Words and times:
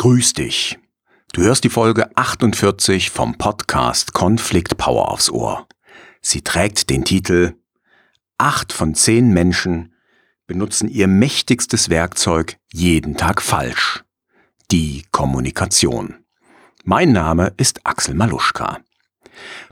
Grüß 0.00 0.32
dich. 0.32 0.78
Du 1.34 1.42
hörst 1.42 1.62
die 1.62 1.68
Folge 1.68 2.08
48 2.16 3.10
vom 3.10 3.36
Podcast 3.36 4.14
Konflikt 4.14 4.78
Power 4.78 5.10
aufs 5.10 5.28
Ohr. 5.28 5.68
Sie 6.22 6.40
trägt 6.40 6.88
den 6.88 7.04
Titel 7.04 7.52
Acht 8.38 8.72
von 8.72 8.94
zehn 8.94 9.28
Menschen 9.34 9.92
benutzen 10.46 10.88
ihr 10.88 11.06
mächtigstes 11.06 11.90
Werkzeug 11.90 12.56
jeden 12.72 13.18
Tag 13.18 13.42
falsch. 13.42 14.02
Die 14.70 15.04
Kommunikation. 15.12 16.24
Mein 16.82 17.12
Name 17.12 17.52
ist 17.58 17.80
Axel 17.84 18.14
Maluschka. 18.14 18.78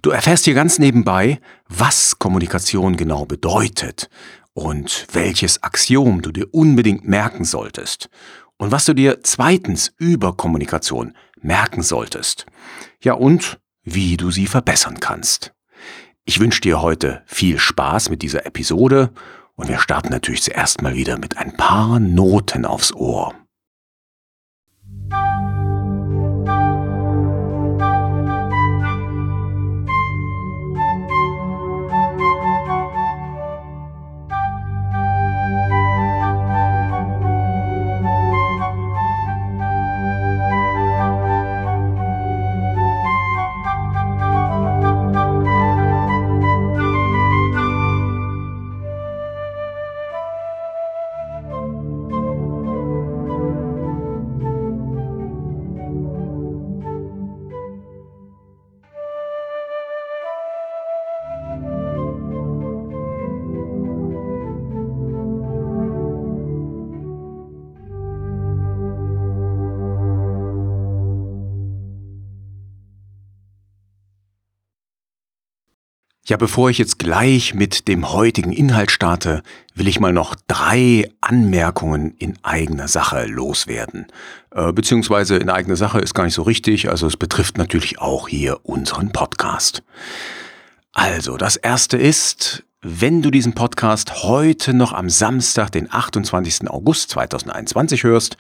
Du 0.03 0.11
erfährst 0.11 0.45
hier 0.45 0.53
ganz 0.53 0.79
nebenbei, 0.79 1.41
was 1.71 2.19
Kommunikation 2.19 2.99
genau 2.99 3.25
bedeutet 3.25 4.11
und 4.53 5.07
welches 5.11 5.63
Axiom 5.63 6.21
du 6.21 6.33
dir 6.33 6.53
unbedingt 6.53 7.09
merken 7.09 7.47
solltest 7.47 8.11
und 8.59 8.71
was 8.73 8.85
du 8.85 8.95
dir 8.95 9.23
zweitens 9.23 9.93
über 9.97 10.37
Kommunikation 10.37 11.15
merken 11.41 11.83
solltest. 11.83 12.47
Ja 13.03 13.15
und 13.15 13.59
wie 13.83 14.17
du 14.17 14.31
sie 14.31 14.47
verbessern 14.47 15.01
kannst. 15.01 15.55
Ich 16.25 16.41
wünsche 16.41 16.61
dir 16.61 16.83
heute 16.83 17.23
viel 17.27 17.59
Spaß 17.59 18.11
mit 18.11 18.21
dieser 18.21 18.45
Episode 18.45 19.11
und 19.55 19.69
wir 19.69 19.79
starten 19.79 20.11
natürlich 20.11 20.43
zuerst 20.43 20.83
mal 20.83 20.95
wieder 20.95 21.19
mit 21.19 21.39
ein 21.39 21.57
paar 21.57 21.99
Noten 22.01 22.67
aufs 22.67 22.93
Ohr. 22.93 23.35
Ja, 76.29 76.37
bevor 76.37 76.69
ich 76.69 76.77
jetzt 76.77 76.99
gleich 76.99 77.55
mit 77.55 77.89
dem 77.89 78.13
heutigen 78.13 78.53
Inhalt 78.53 78.91
starte, 78.91 79.43
will 79.75 79.89
ich 79.89 79.99
mal 79.99 80.13
noch 80.13 80.35
drei 80.47 81.11
Anmerkungen 81.23 82.15
in 82.19 82.37
eigener 82.43 82.87
Sache 82.87 83.25
loswerden. 83.25 84.09
Äh, 84.51 84.75
beziehungsweise 84.75 85.39
in 85.39 85.49
eigener 85.49 85.77
Sache 85.77 86.01
ist 86.01 86.13
gar 86.13 86.25
nicht 86.25 86.35
so 86.35 86.43
richtig, 86.43 86.91
also 86.91 87.07
es 87.07 87.17
betrifft 87.17 87.57
natürlich 87.57 87.99
auch 87.99 88.29
hier 88.29 88.59
unseren 88.65 89.11
Podcast. 89.11 89.83
Also, 90.93 91.39
das 91.39 91.57
erste 91.57 91.97
ist, 91.97 92.63
wenn 92.83 93.23
du 93.23 93.31
diesen 93.31 93.55
Podcast 93.55 94.23
heute 94.23 94.75
noch 94.75 94.93
am 94.93 95.09
Samstag, 95.09 95.73
den 95.73 95.91
28. 95.91 96.69
August 96.69 97.09
2021 97.09 98.03
hörst 98.03 98.37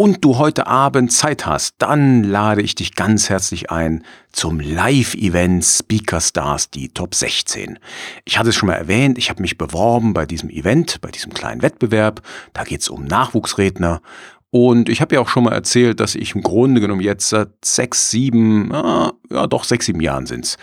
und 0.00 0.24
du 0.24 0.38
heute 0.38 0.66
Abend 0.66 1.12
Zeit 1.12 1.44
hast, 1.44 1.74
dann 1.76 2.24
lade 2.24 2.62
ich 2.62 2.74
dich 2.74 2.94
ganz 2.94 3.28
herzlich 3.28 3.70
ein 3.70 4.02
zum 4.32 4.58
Live-Event 4.58 5.62
Speaker 5.62 6.22
Stars, 6.22 6.70
die 6.70 6.88
Top 6.88 7.14
16. 7.14 7.78
Ich 8.24 8.38
hatte 8.38 8.48
es 8.48 8.54
schon 8.54 8.68
mal 8.68 8.76
erwähnt, 8.76 9.18
ich 9.18 9.28
habe 9.28 9.42
mich 9.42 9.58
beworben 9.58 10.14
bei 10.14 10.24
diesem 10.24 10.48
Event, 10.48 11.02
bei 11.02 11.10
diesem 11.10 11.34
kleinen 11.34 11.60
Wettbewerb. 11.60 12.22
Da 12.54 12.64
geht 12.64 12.80
es 12.80 12.88
um 12.88 13.04
Nachwuchsredner. 13.04 14.00
Und 14.48 14.88
ich 14.88 15.02
habe 15.02 15.16
ja 15.16 15.20
auch 15.20 15.28
schon 15.28 15.44
mal 15.44 15.52
erzählt, 15.52 16.00
dass 16.00 16.14
ich 16.14 16.34
im 16.34 16.40
Grunde 16.40 16.80
genommen 16.80 17.02
jetzt 17.02 17.28
seit 17.28 17.50
sechs, 17.62 18.10
sieben, 18.10 18.70
ja 18.72 19.46
doch 19.48 19.64
sechs, 19.64 19.84
sieben 19.84 20.00
Jahren 20.00 20.24
sind's 20.24 20.56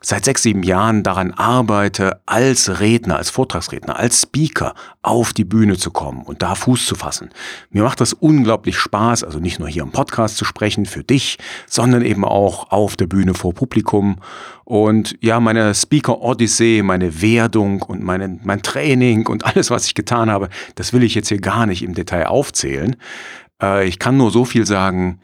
seit 0.00 0.24
sechs, 0.24 0.42
sieben 0.42 0.62
Jahren 0.62 1.02
daran 1.02 1.32
arbeite, 1.32 2.20
als 2.26 2.80
Redner, 2.80 3.16
als 3.16 3.30
Vortragsredner, 3.30 3.96
als 3.98 4.22
Speaker 4.22 4.74
auf 5.02 5.32
die 5.32 5.44
Bühne 5.44 5.76
zu 5.76 5.90
kommen 5.90 6.22
und 6.22 6.42
da 6.42 6.54
Fuß 6.54 6.86
zu 6.86 6.94
fassen. 6.94 7.30
Mir 7.70 7.82
macht 7.82 8.00
das 8.00 8.12
unglaublich 8.12 8.78
Spaß, 8.78 9.24
also 9.24 9.38
nicht 9.38 9.58
nur 9.58 9.68
hier 9.68 9.82
im 9.82 9.90
Podcast 9.90 10.36
zu 10.36 10.44
sprechen 10.44 10.86
für 10.86 11.02
dich, 11.02 11.38
sondern 11.66 12.02
eben 12.02 12.24
auch 12.24 12.70
auf 12.70 12.96
der 12.96 13.06
Bühne 13.06 13.34
vor 13.34 13.54
Publikum. 13.54 14.20
Und 14.64 15.16
ja, 15.20 15.40
meine 15.40 15.74
Speaker 15.74 16.20
Odyssee, 16.20 16.82
meine 16.82 17.20
Werdung 17.20 17.82
und 17.82 18.02
meine, 18.02 18.38
mein 18.42 18.62
Training 18.62 19.26
und 19.26 19.44
alles, 19.44 19.70
was 19.70 19.86
ich 19.86 19.94
getan 19.94 20.30
habe, 20.30 20.48
das 20.74 20.92
will 20.92 21.02
ich 21.02 21.14
jetzt 21.14 21.28
hier 21.28 21.40
gar 21.40 21.66
nicht 21.66 21.82
im 21.82 21.94
Detail 21.94 22.26
aufzählen. 22.26 22.96
Äh, 23.60 23.88
ich 23.88 23.98
kann 23.98 24.16
nur 24.16 24.30
so 24.30 24.44
viel 24.44 24.66
sagen, 24.66 25.20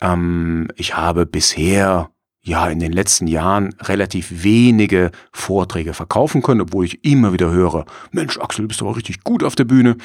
ähm, 0.00 0.68
ich 0.76 0.96
habe 0.96 1.26
bisher 1.26 2.10
ja 2.44 2.68
in 2.68 2.78
den 2.78 2.92
letzten 2.92 3.26
Jahren 3.26 3.74
relativ 3.80 4.44
wenige 4.44 5.10
Vorträge 5.32 5.94
verkaufen 5.94 6.42
können, 6.42 6.60
obwohl 6.60 6.84
ich 6.84 7.04
immer 7.04 7.32
wieder 7.32 7.50
höre, 7.50 7.86
Mensch 8.12 8.38
Axel, 8.38 8.62
du 8.62 8.68
bist 8.68 8.82
aber 8.82 8.96
richtig 8.96 9.24
gut 9.24 9.42
auf 9.42 9.56
der 9.56 9.64
Bühne. 9.64 9.96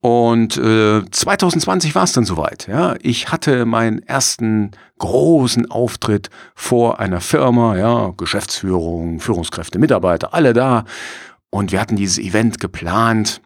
Und 0.00 0.56
äh, 0.56 1.08
2020 1.08 1.94
war 1.94 2.02
es 2.02 2.12
dann 2.12 2.24
soweit. 2.24 2.66
Ja, 2.66 2.96
ich 3.00 3.30
hatte 3.30 3.64
meinen 3.64 4.02
ersten 4.02 4.72
großen 4.98 5.70
Auftritt 5.70 6.28
vor 6.56 6.98
einer 6.98 7.20
Firma, 7.20 7.76
ja, 7.76 8.12
Geschäftsführung, 8.16 9.20
Führungskräfte, 9.20 9.78
Mitarbeiter, 9.78 10.34
alle 10.34 10.54
da. 10.54 10.84
Und 11.50 11.70
wir 11.70 11.80
hatten 11.80 11.94
dieses 11.94 12.18
Event 12.18 12.58
geplant 12.58 13.40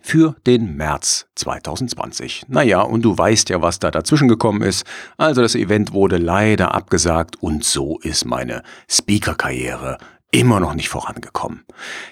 für 0.00 0.36
den 0.46 0.76
März 0.76 1.26
2020. 1.36 2.44
Naja, 2.48 2.80
und 2.82 3.02
du 3.02 3.16
weißt 3.16 3.50
ja, 3.50 3.62
was 3.62 3.78
da 3.78 3.90
dazwischen 3.90 4.28
gekommen 4.28 4.62
ist. 4.62 4.84
Also 5.16 5.42
das 5.42 5.54
Event 5.54 5.92
wurde 5.92 6.16
leider 6.16 6.74
abgesagt 6.74 7.42
und 7.42 7.64
so 7.64 7.98
ist 8.02 8.24
meine 8.24 8.62
Speaker-Karriere 8.88 9.98
immer 10.32 10.60
noch 10.60 10.74
nicht 10.74 10.88
vorangekommen. 10.88 11.64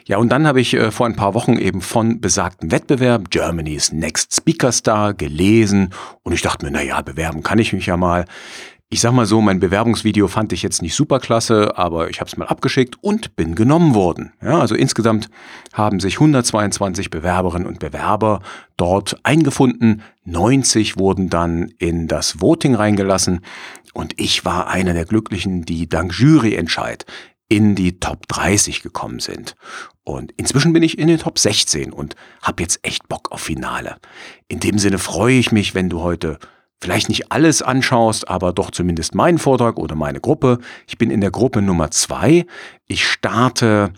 Ja, 0.05 0.19
und 0.19 0.29
dann 0.31 0.47
habe 0.47 0.61
ich 0.61 0.75
äh, 0.75 0.91
vor 0.91 1.07
ein 1.07 1.17
paar 1.17 1.35
Wochen 1.35 1.57
eben 1.57 1.81
von 1.81 2.21
besagten 2.21 2.71
Wettbewerb 2.71 3.31
Germany's 3.31 3.93
Next 3.93 4.35
Speaker 4.35 4.73
Star 4.73 5.15
gelesen 5.15 5.91
und 6.23 6.33
ich 6.33 6.43
dachte 6.43 6.65
mir, 6.65 6.73
naja, 6.73 7.01
bewerben 7.03 7.43
kann 7.43 7.59
ich 7.59 7.73
mich 7.73 7.87
ja 7.87 7.97
mal. 7.97 8.25
Ich 8.91 9.03
sag 9.03 9.13
mal 9.13 9.27
so, 9.27 9.43
mein 9.43 9.61
Bewerbungsvideo 9.61 10.29
fand 10.29 10.51
ich 10.55 10.63
jetzt 10.63 10.81
nicht 10.81 10.95
super 10.95 11.21
klasse, 11.21 11.77
aber 11.77 12.09
ich 12.09 12.21
habe 12.21 12.29
es 12.29 12.39
mal 12.39 12.47
abgeschickt 12.47 12.97
und 13.03 13.37
bin 13.37 13.55
genommen 13.55 13.95
worden. 13.95 14.33
Ja, 14.41 14.61
also 14.61 14.75
insgesamt 14.75 15.29
haben 15.75 16.01
sich 16.01 16.15
122 16.15 17.11
Bewerberinnen 17.11 17.69
und 17.69 17.81
Bewerber 17.81 18.41
dort 18.79 19.21
eingefunden. 19.25 20.01
90 20.25 20.99
wurden 20.99 21.29
dann 21.29 21.71
in 21.79 22.09
das 22.09 22.41
Voting 22.41 22.75
reingelassen 22.75 23.41
und 23.93 24.19
ich 24.19 24.47
war 24.47 24.69
einer 24.69 24.95
der 24.95 25.05
Glücklichen, 25.05 25.67
die 25.67 25.87
dank 25.87 26.19
Juryentscheid 26.19 27.05
in 27.51 27.75
die 27.75 28.01
Top 28.01 28.27
30 28.29 28.83
gekommen 28.83 29.21
sind. 29.21 29.55
Und 30.03 30.33
inzwischen 30.39 30.73
bin 30.73 30.83
ich 30.83 30.99
in 30.99 31.09
den 31.09 31.19
Top 31.19 31.39
16 31.39 31.93
und 31.93 32.17
habe 32.41 32.63
jetzt 32.63 32.81
echt 32.83 33.07
Bock 33.07 33.33
auf 33.33 33.43
Finale. 33.43 33.97
In 34.49 34.61
dem 34.61 34.79
Sinne 34.79 34.97
freue 34.99 35.35
ich 35.35 35.53
mich, 35.53 35.75
wenn 35.75 35.91
du 35.91 36.01
heute 36.01 36.39
vielleicht 36.81 37.09
nicht 37.09 37.33
alles 37.33 37.63
anschaust, 37.63 38.29
aber 38.29 38.53
doch 38.53 38.71
zumindest 38.71 39.15
meinen 39.15 39.39
Vortrag 39.39 39.79
oder 39.79 39.95
meine 39.95 40.21
Gruppe. 40.21 40.59
Ich 40.87 40.99
bin 40.99 41.11
in 41.11 41.21
der 41.21 41.31
Gruppe 41.31 41.63
Nummer 41.63 41.91
zwei. 41.91 42.47
Ich 42.87 43.07
starte 43.07 43.93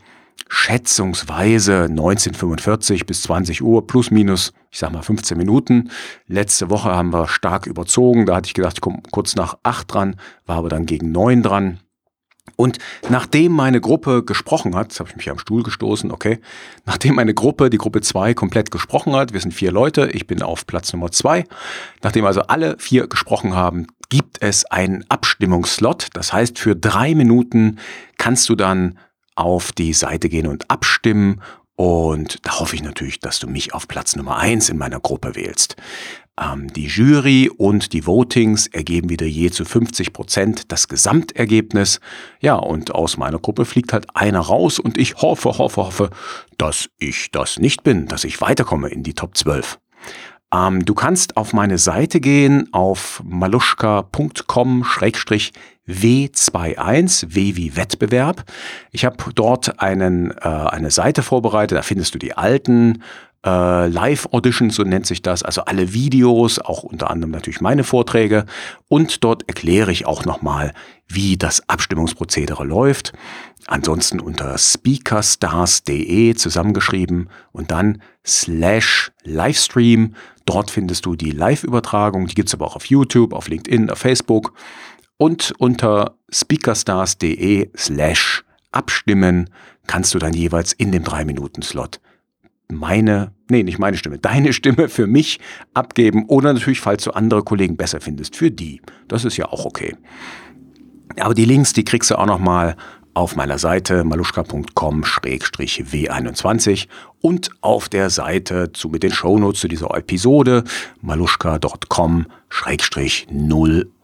schätzungsweise 0.49 1.85
1945 1.85 3.07
bis 3.07 3.23
20 3.23 3.63
Uhr 3.63 3.87
plus 3.87 4.11
minus, 4.11 4.53
ich 4.71 4.79
sag 4.79 4.93
mal 4.93 5.03
15 5.03 5.39
Minuten. 5.39 5.91
Letzte 6.27 6.71
Woche 6.71 6.91
haben 6.91 7.13
wir 7.13 7.29
stark 7.29 7.67
überzogen. 7.67 8.27
Da 8.27 8.37
hatte 8.37 8.49
ich 8.49 8.55
gedacht, 8.55 8.75
ich 8.75 8.81
komme 8.81 9.01
kurz 9.13 9.37
nach 9.37 9.59
acht 9.63 9.93
dran, 9.95 10.17
war 10.47 10.57
aber 10.57 10.69
dann 10.69 10.87
gegen 10.87 11.13
neun 11.13 11.43
dran. 11.43 11.79
Und 12.57 12.79
nachdem 13.09 13.53
meine 13.53 13.81
Gruppe 13.81 14.25
gesprochen 14.25 14.75
hat, 14.75 14.89
jetzt 14.89 15.01
habe 15.01 15.11
ich 15.11 15.17
mich 15.17 15.31
am 15.31 15.39
Stuhl 15.39 15.63
gestoßen, 15.63 16.11
okay, 16.11 16.41
nachdem 16.87 17.15
meine 17.15 17.35
Gruppe, 17.35 17.71
die 17.71 17.79
Gruppe 17.79 18.01
2, 18.01 18.35
komplett 18.35 18.71
gesprochen 18.71 19.15
hat, 19.15 19.33
wir 19.33 19.41
sind 19.41 19.53
vier 19.53 19.73
Leute, 19.73 20.11
ich 20.13 20.27
bin 20.27 20.43
auf 20.43 20.67
Platz 20.67 20.93
Nummer 20.93 21.11
2, 21.11 21.45
nachdem 22.03 22.25
also 22.25 22.43
alle 22.43 22.77
vier 22.79 23.07
gesprochen 23.07 23.55
haben, 23.55 23.87
gibt 24.11 24.43
es 24.43 24.65
einen 24.67 25.05
Abstimmungsslot. 25.09 26.09
Das 26.13 26.33
heißt, 26.33 26.59
für 26.59 26.77
drei 26.77 27.15
Minuten 27.15 27.79
kannst 28.19 28.49
du 28.49 28.57
dann 28.57 28.99
auf 29.37 29.73
die 29.73 29.95
Seite 29.95 30.29
gehen 30.29 30.47
und 30.47 30.71
abstimmen. 30.71 31.41
Und 31.77 32.45
da 32.45 32.59
hoffe 32.61 32.77
ich 32.77 32.83
natürlich, 32.83 33.21
dass 33.21 33.39
du 33.39 33.47
mich 33.47 33.73
auf 33.73 33.89
Platz 33.89 34.15
Nummer 34.15 34.37
1 34.37 34.69
in 34.69 34.77
meiner 34.77 35.01
Gruppe 35.01 35.35
wählst. 35.35 35.77
Ähm, 36.41 36.73
die 36.73 36.87
Jury 36.87 37.51
und 37.55 37.93
die 37.93 38.07
Votings 38.07 38.67
ergeben 38.67 39.11
wieder 39.11 39.27
je 39.27 39.51
zu 39.51 39.65
50 39.65 40.13
Prozent 40.13 40.73
das 40.73 40.89
Gesamtergebnis. 40.89 42.01
Ja, 42.41 42.55
und 42.55 42.95
aus 42.95 43.19
meiner 43.19 43.39
Gruppe 43.39 43.67
fliegt 43.67 43.93
halt 43.93 44.07
einer 44.15 44.41
raus 44.41 44.79
und 44.79 44.97
ich 44.97 45.17
hoffe, 45.17 45.59
hoffe, 45.59 45.83
hoffe, 45.83 46.11
dass 46.57 46.89
ich 46.99 47.31
das 47.31 47.59
nicht 47.59 47.83
bin, 47.83 48.07
dass 48.07 48.25
ich 48.25 48.41
weiterkomme 48.41 48.89
in 48.89 49.03
die 49.03 49.15
Top 49.15 49.37
12. 49.37 49.79
Ähm, 50.53 50.85
du 50.85 50.95
kannst 50.95 51.37
auf 51.37 51.53
meine 51.53 51.79
Seite 51.79 52.21
gehen, 52.21 52.73
auf 52.73 53.23
maluschka.com-w21, 55.87 57.35
W 57.35 57.57
wie 57.57 57.77
Wettbewerb. 57.77 58.45
Ich 58.93 59.05
habe 59.05 59.17
dort 59.35 59.81
einen, 59.81 60.31
äh, 60.31 60.45
eine 60.45 60.91
Seite 60.91 61.23
vorbereitet, 61.23 61.79
da 61.79 61.83
findest 61.83 62.15
du 62.15 62.19
die 62.19 62.37
alten 62.37 63.03
äh, 63.45 63.87
Live-Auditions, 63.87 64.75
so 64.75 64.83
nennt 64.83 65.07
sich 65.07 65.23
das, 65.23 65.43
also 65.43 65.63
alle 65.63 65.95
Videos, 65.95 66.59
auch 66.59 66.83
unter 66.83 67.11
anderem 67.11 67.31
natürlich 67.31 67.61
meine 67.61 67.85
Vorträge. 67.85 68.45
Und 68.89 69.25
dort 69.25 69.49
erkläre 69.49 69.93
ich 69.93 70.07
auch 70.07 70.25
nochmal, 70.25 70.73
wie 71.09 71.37
das 71.37 71.69
Abstimmungsprozedere 71.69 72.65
läuft. 72.65 73.13
Ansonsten 73.67 74.21
unter 74.21 74.57
speakerstars.de 74.59 76.35
zusammengeschrieben 76.35 77.29
und 77.53 77.71
dann 77.71 78.03
slash 78.27 79.13
Livestream. 79.25 80.15
Dort 80.45 80.71
findest 80.71 81.07
du 81.07 81.15
die 81.15 81.31
Live-Übertragung, 81.31 82.27
die 82.27 82.35
gibt's 82.35 82.55
aber 82.55 82.67
auch 82.67 82.77
auf 82.77 82.87
YouTube, 82.87 83.33
auf 83.33 83.49
LinkedIn, 83.49 83.91
auf 83.91 83.99
Facebook. 83.99 84.53
Und 85.21 85.53
unter 85.59 86.17
speakerstars.de 86.31 87.69
slash 87.77 88.43
abstimmen 88.73 89.51
kannst 89.87 90.15
du 90.15 90.19
dann 90.19 90.33
jeweils 90.33 90.73
in 90.73 90.93
dem 90.93 91.05
3-Minuten-Slot 91.05 92.01
meine, 92.71 93.35
nee, 93.51 93.63
nicht 93.63 93.79
meine 93.79 93.99
Stimme, 93.99 94.19
deine 94.19 94.55
Stimme 94.55 94.89
für 94.89 95.07
mich 95.07 95.39
abgeben 95.75 96.25
oder 96.27 96.55
natürlich, 96.55 96.81
falls 96.81 97.05
du 97.05 97.11
andere 97.11 97.43
Kollegen 97.43 97.77
besser 97.77 98.01
findest, 98.01 98.35
für 98.35 98.51
die. 98.51 98.81
Das 99.09 99.27
ist 99.27 99.37
ja 99.37 99.45
auch 99.45 99.67
okay. 99.67 99.95
Aber 101.19 101.35
die 101.35 101.45
Links, 101.45 101.75
die 101.75 101.85
kriegst 101.85 102.11
du 102.11 102.19
auch 102.19 102.25
nochmal 102.25 102.77
auf 103.13 103.37
meiner 103.37 103.59
Seite 103.59 104.05
maluschka.com-w21 104.05 106.89
und 107.21 107.51
auf 107.61 107.91
der 107.91 108.09
Seite 108.09 108.73
zu 108.73 108.89
mit 108.89 109.03
den 109.03 109.13
Shownotes 109.13 109.61
zu 109.61 109.69
dieser 109.69 109.95
Episode 109.95 110.65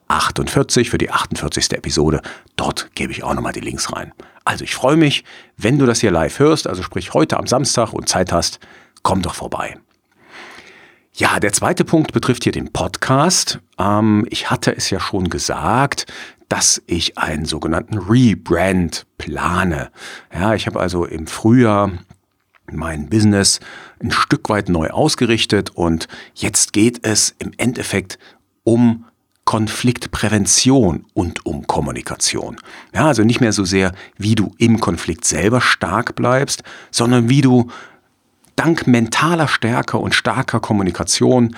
maluschka.com-048 0.09 0.89
für 0.91 0.99
die 0.99 1.11
48. 1.11 1.73
Episode. 1.73 2.21
Dort 2.57 2.91
gebe 2.95 3.13
ich 3.13 3.23
auch 3.23 3.35
nochmal 3.35 3.53
die 3.53 3.61
Links 3.61 3.93
rein. 3.93 4.13
Also 4.45 4.65
ich 4.65 4.75
freue 4.75 4.97
mich, 4.97 5.25
wenn 5.57 5.79
du 5.79 5.87
das 5.87 6.01
hier 6.01 6.11
live 6.11 6.39
hörst, 6.39 6.67
also 6.67 6.83
sprich 6.83 7.15
heute 7.15 7.39
am 7.39 7.47
Samstag 7.47 7.93
und 7.93 8.09
Zeit 8.09 8.33
hast, 8.33 8.61
komm 9.03 9.23
doch 9.23 9.35
vorbei. 9.35 9.77
Ja, 11.15 11.41
der 11.41 11.53
zweite 11.53 11.85
Punkt 11.85 12.13
betrifft 12.13 12.45
hier 12.45 12.53
den 12.53 12.73
Podcast. 12.73 13.61
Ähm, 13.79 14.27
ich 14.31 14.51
hatte 14.51 14.77
es 14.77 14.91
ja 14.91 15.01
schon 15.01 15.31
gesagt, 15.31 16.07
dass 16.49 16.83
ich 16.87 17.19
einen 17.19 17.47
sogenannten 17.47 17.97
Rebrand 17.99 19.07
plane. 19.17 19.91
Ja, 20.33 20.55
ich 20.55 20.67
habe 20.67 20.79
also 20.79 21.05
im 21.05 21.27
Frühjahr 21.27 21.91
mein 22.71 23.09
Business 23.09 23.61
ein 24.01 24.11
Stück 24.11 24.49
weit 24.49 24.69
neu 24.69 24.91
ausgerichtet 24.91 25.71
und 25.71 26.07
jetzt 26.35 26.73
geht 26.73 27.07
es 27.07 27.35
im 27.39 27.53
Endeffekt 27.57 28.19
um 28.63 29.07
Konfliktprävention 29.47 31.07
und 31.15 31.47
um 31.47 31.67
Kommunikation. 31.67 32.57
Ja, 32.93 33.07
also 33.07 33.23
nicht 33.23 33.41
mehr 33.41 33.53
so 33.53 33.65
sehr, 33.65 33.93
wie 34.19 34.35
du 34.35 34.53
im 34.59 34.81
Konflikt 34.81 35.25
selber 35.25 35.61
stark 35.61 36.17
bleibst, 36.17 36.65
sondern 36.91 37.29
wie 37.29 37.41
du 37.41 37.71
dank 38.57 38.87
mentaler 38.89 39.49
Stärke 39.49 39.99
und 39.99 40.15
starker 40.15 40.61
Kommunikation 40.61 41.57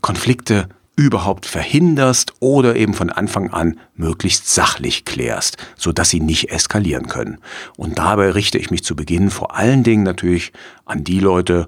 Konflikte 0.00 0.68
überhaupt 0.96 1.44
verhinderst 1.44 2.32
oder 2.40 2.76
eben 2.76 2.94
von 2.94 3.10
Anfang 3.10 3.50
an 3.50 3.78
möglichst 3.94 4.48
sachlich 4.48 5.04
klärst, 5.04 5.58
so 5.76 5.92
dass 5.92 6.08
sie 6.10 6.20
nicht 6.20 6.50
eskalieren 6.50 7.08
können. 7.08 7.38
Und 7.76 7.98
dabei 7.98 8.30
richte 8.30 8.58
ich 8.58 8.70
mich 8.70 8.84
zu 8.84 8.96
Beginn 8.96 9.30
vor 9.30 9.54
allen 9.54 9.82
Dingen 9.82 10.02
natürlich 10.02 10.52
an 10.86 11.04
die 11.04 11.20
Leute, 11.20 11.66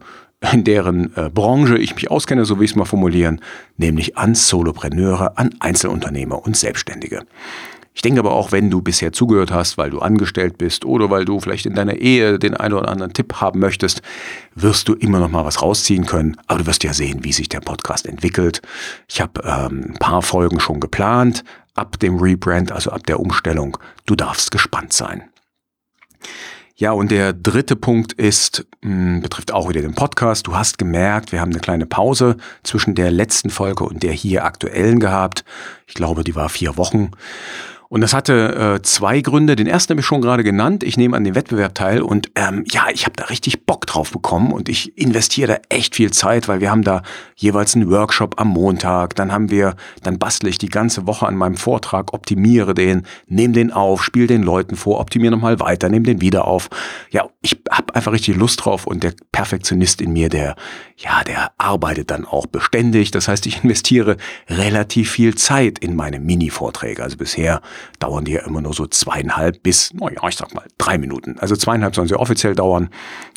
in 0.53 0.65
deren 0.65 1.17
äh, 1.17 1.31
Branche 1.31 1.79
ich 1.79 1.95
mich 1.95 2.11
auskenne, 2.11 2.45
so 2.45 2.61
wie 2.61 2.65
ich 2.65 2.73
es 2.73 2.77
mal 2.77 2.85
formulieren, 2.85 3.41
nämlich 3.77 4.17
an 4.17 4.35
Solopreneure, 4.35 5.39
an 5.39 5.55
Einzelunternehmer 5.61 6.45
und 6.45 6.57
Selbstständige. 6.57 7.23
Ich 7.97 8.03
denke 8.03 8.19
aber 8.19 8.33
auch, 8.33 8.51
wenn 8.51 8.71
du 8.71 8.83
bisher 8.83 9.13
zugehört 9.13 9.53
hast, 9.53 9.79
weil 9.79 9.91
du 9.91 10.01
angestellt 10.01 10.59
bist 10.59 10.85
oder 10.85 11.11
weil 11.11 11.25
du 11.25 11.39
vielleicht 11.39 11.65
in 11.65 11.75
deiner 11.75 11.95
Ehe 11.95 12.41
den 12.41 12.57
einen 12.57 12.75
oder 12.75 12.89
anderen 12.89 13.13
Tipp 13.13 13.35
haben 13.41 13.61
möchtest, 13.61 14.03
wirst 14.57 14.89
du 14.89 14.95
immer 14.95 15.21
noch 15.21 15.31
mal 15.31 15.45
was 15.45 15.63
rausziehen 15.63 16.05
können. 16.05 16.37
Aber 16.49 16.59
du 16.59 16.67
wirst 16.67 16.83
ja 16.83 16.93
sehen, 16.93 17.23
wie 17.23 17.33
sich 17.33 17.49
der 17.49 17.61
Podcast 17.61 18.07
entwickelt. 18.07 18.63
Ich 19.09 19.21
habe 19.21 19.43
ähm, 19.45 19.85
ein 19.91 19.99
paar 20.01 20.23
Folgen 20.23 20.59
schon 20.59 20.81
geplant 20.81 21.45
ab 21.77 22.01
dem 22.01 22.19
Rebrand, 22.19 22.73
also 22.73 22.91
ab 22.91 23.07
der 23.07 23.21
Umstellung. 23.21 23.79
Du 24.07 24.17
darfst 24.17 24.51
gespannt 24.51 24.93
sein. 24.93 25.23
Ja, 26.77 26.91
und 26.91 27.13
der 27.13 27.33
dritte 27.33 27.77
Punkt 27.77 28.15
ist, 28.15 28.67
mh, 28.83 28.91
hm, 28.91 29.23
betrifft 29.23 29.53
auch 29.53 29.69
wieder 29.69 29.81
den 29.81 29.95
Podcast. 29.95 30.49
Du 30.49 30.57
hast 30.57 30.77
gemerkt, 30.77 31.31
wir 31.31 31.41
haben 31.41 31.53
eine 31.53 31.61
kleine 31.61 31.87
Pause 31.87 32.37
zwischen 32.65 32.97
der 32.97 33.13
letzten 33.13 33.51
Folge 33.51 33.85
und 33.85 34.03
der 34.03 34.13
hier 34.13 34.45
aktuellen 34.45 34.99
gehabt. 34.99 35.45
Ich 35.87 35.95
glaube, 35.95 36.25
die 36.25 36.35
war 36.35 36.49
vier 36.49 36.77
Wochen. 36.77 37.13
Und 37.95 38.01
das 38.01 38.13
hatte 38.13 38.75
äh, 38.75 38.83
zwei 38.83 39.21
Gründe. 39.21 39.55
Den 39.55 39.69
ersten 39.69 39.93
habe 39.93 40.01
ich 40.01 40.07
schon 40.07 40.21
gerade 40.21 40.43
genannt. 40.43 40.83
Ich 40.83 40.97
nehme 40.97 41.17
an 41.17 41.23
dem 41.23 41.37
Wettbewerb 41.37 41.77
teil 41.77 42.03
und 42.03 42.29
ähm, 42.35 42.65
ja, 42.69 42.87
ich 42.93 43.05
habe 43.05 43.15
da 43.15 43.27
richtig 43.27 43.67
Bock 43.67 43.87
drauf 43.87 44.11
bekommen 44.11 44.51
und 44.51 44.69
ich 44.69 44.99
investiere 44.99 45.47
da 45.47 45.59
echt 45.69 45.95
viel 45.95 46.13
Zeit, 46.13 46.49
weil 46.49 46.61
wir 46.61 46.73
haben 46.73 46.83
da 46.83 47.05
jeweils 47.37 47.77
einen 47.77 47.89
Workshop 47.89 48.41
am 48.41 48.49
Montag. 48.49 49.15
Dann 49.15 49.31
haben 49.31 49.49
wir, 49.49 49.77
dann 50.03 50.19
bastle 50.19 50.51
ich 50.51 50.59
die 50.59 50.71
ganze 50.71 51.07
Woche 51.07 51.25
an 51.25 51.37
meinem 51.37 51.57
Vortrag, 51.57 52.13
optimiere 52.13 52.75
den, 52.75 53.07
nehme 53.29 53.55
den 53.55 53.71
auf, 53.71 54.03
spiele 54.03 54.27
den 54.27 54.43
Leuten 54.43 54.75
vor, 54.75 54.99
optimiere 54.99 55.31
nochmal 55.31 55.61
weiter, 55.61 55.89
nehme 55.89 56.07
den 56.07 56.21
wieder 56.21 56.49
auf. 56.49 56.71
Ja, 57.11 57.29
ich 57.43 57.63
habe 57.71 57.95
einfach 57.95 58.11
richtig 58.11 58.35
Lust 58.35 58.65
drauf 58.65 58.89
und 58.89 59.05
der 59.05 59.13
Perfektionist 59.31 60.01
in 60.01 60.13
mir, 60.13 60.31
der, 60.31 60.57
ja, 60.97 61.23
der 61.23 61.53
arbeitet 61.59 62.11
dann 62.11 62.25
auch 62.25 62.47
beständig. 62.47 63.13
Das 63.13 63.29
heißt, 63.29 63.47
ich 63.47 63.59
investiere 63.63 64.17
relativ 64.49 65.13
viel 65.13 65.37
Zeit 65.37 65.79
in 65.79 65.95
meine 65.95 66.19
Mini-Vorträge. 66.19 67.01
Also 67.01 67.19
bisher 67.19 67.61
dauern 67.99 68.25
die 68.25 68.33
ja 68.33 68.47
immer 68.47 68.61
nur 68.61 68.75
so 68.75 68.87
zweieinhalb 68.87 69.63
bis, 69.63 69.93
naja, 69.95 70.21
ich 70.29 70.37
sag 70.37 70.55
mal, 70.55 70.65
drei 70.79 70.99
Minuten. 70.99 71.39
Also 71.39 71.57
zweieinhalb 71.57 71.95
sollen 71.95 72.09
sie 72.09 72.19
offiziell 72.19 72.55
dauern, 72.55 72.91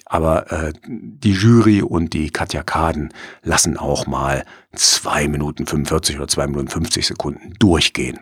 aber 0.06 0.52
äh, 0.52 0.74
die 0.88 1.34
Jury 1.34 1.82
und 1.82 2.14
die 2.14 2.30
Katja 2.30 2.64
Kaden 2.64 3.14
lassen 3.44 3.78
auch 3.78 4.08
mal 4.08 4.44
zwei 4.74 5.28
Minuten 5.28 5.66
45 5.66 6.18
oder 6.18 6.28
zwei 6.28 6.48
Minuten 6.48 6.70
50 6.70 7.06
Sekunden 7.06 7.54
durchgehen. 7.60 8.20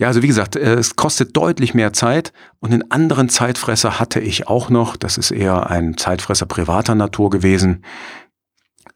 Ja, 0.00 0.08
also 0.08 0.22
wie 0.22 0.28
gesagt, 0.28 0.56
äh, 0.56 0.74
es 0.74 0.96
kostet 0.96 1.36
deutlich 1.36 1.74
mehr 1.74 1.92
Zeit 1.92 2.32
und 2.58 2.72
einen 2.72 2.90
anderen 2.90 3.28
Zeitfresser 3.28 4.00
hatte 4.00 4.18
ich 4.18 4.48
auch 4.48 4.70
noch. 4.70 4.96
Das 4.96 5.18
ist 5.18 5.30
eher 5.30 5.68
ein 5.68 5.98
Zeitfresser 5.98 6.46
privater 6.46 6.94
Natur 6.94 7.28
gewesen. 7.28 7.84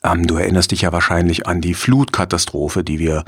Ähm, 0.05 0.27
du 0.27 0.37
erinnerst 0.37 0.71
dich 0.71 0.83
ja 0.83 0.93
wahrscheinlich 0.93 1.47
an 1.47 1.61
die 1.61 1.75
Flutkatastrophe, 1.75 2.85
die 2.85 2.99
wir 2.99 3.25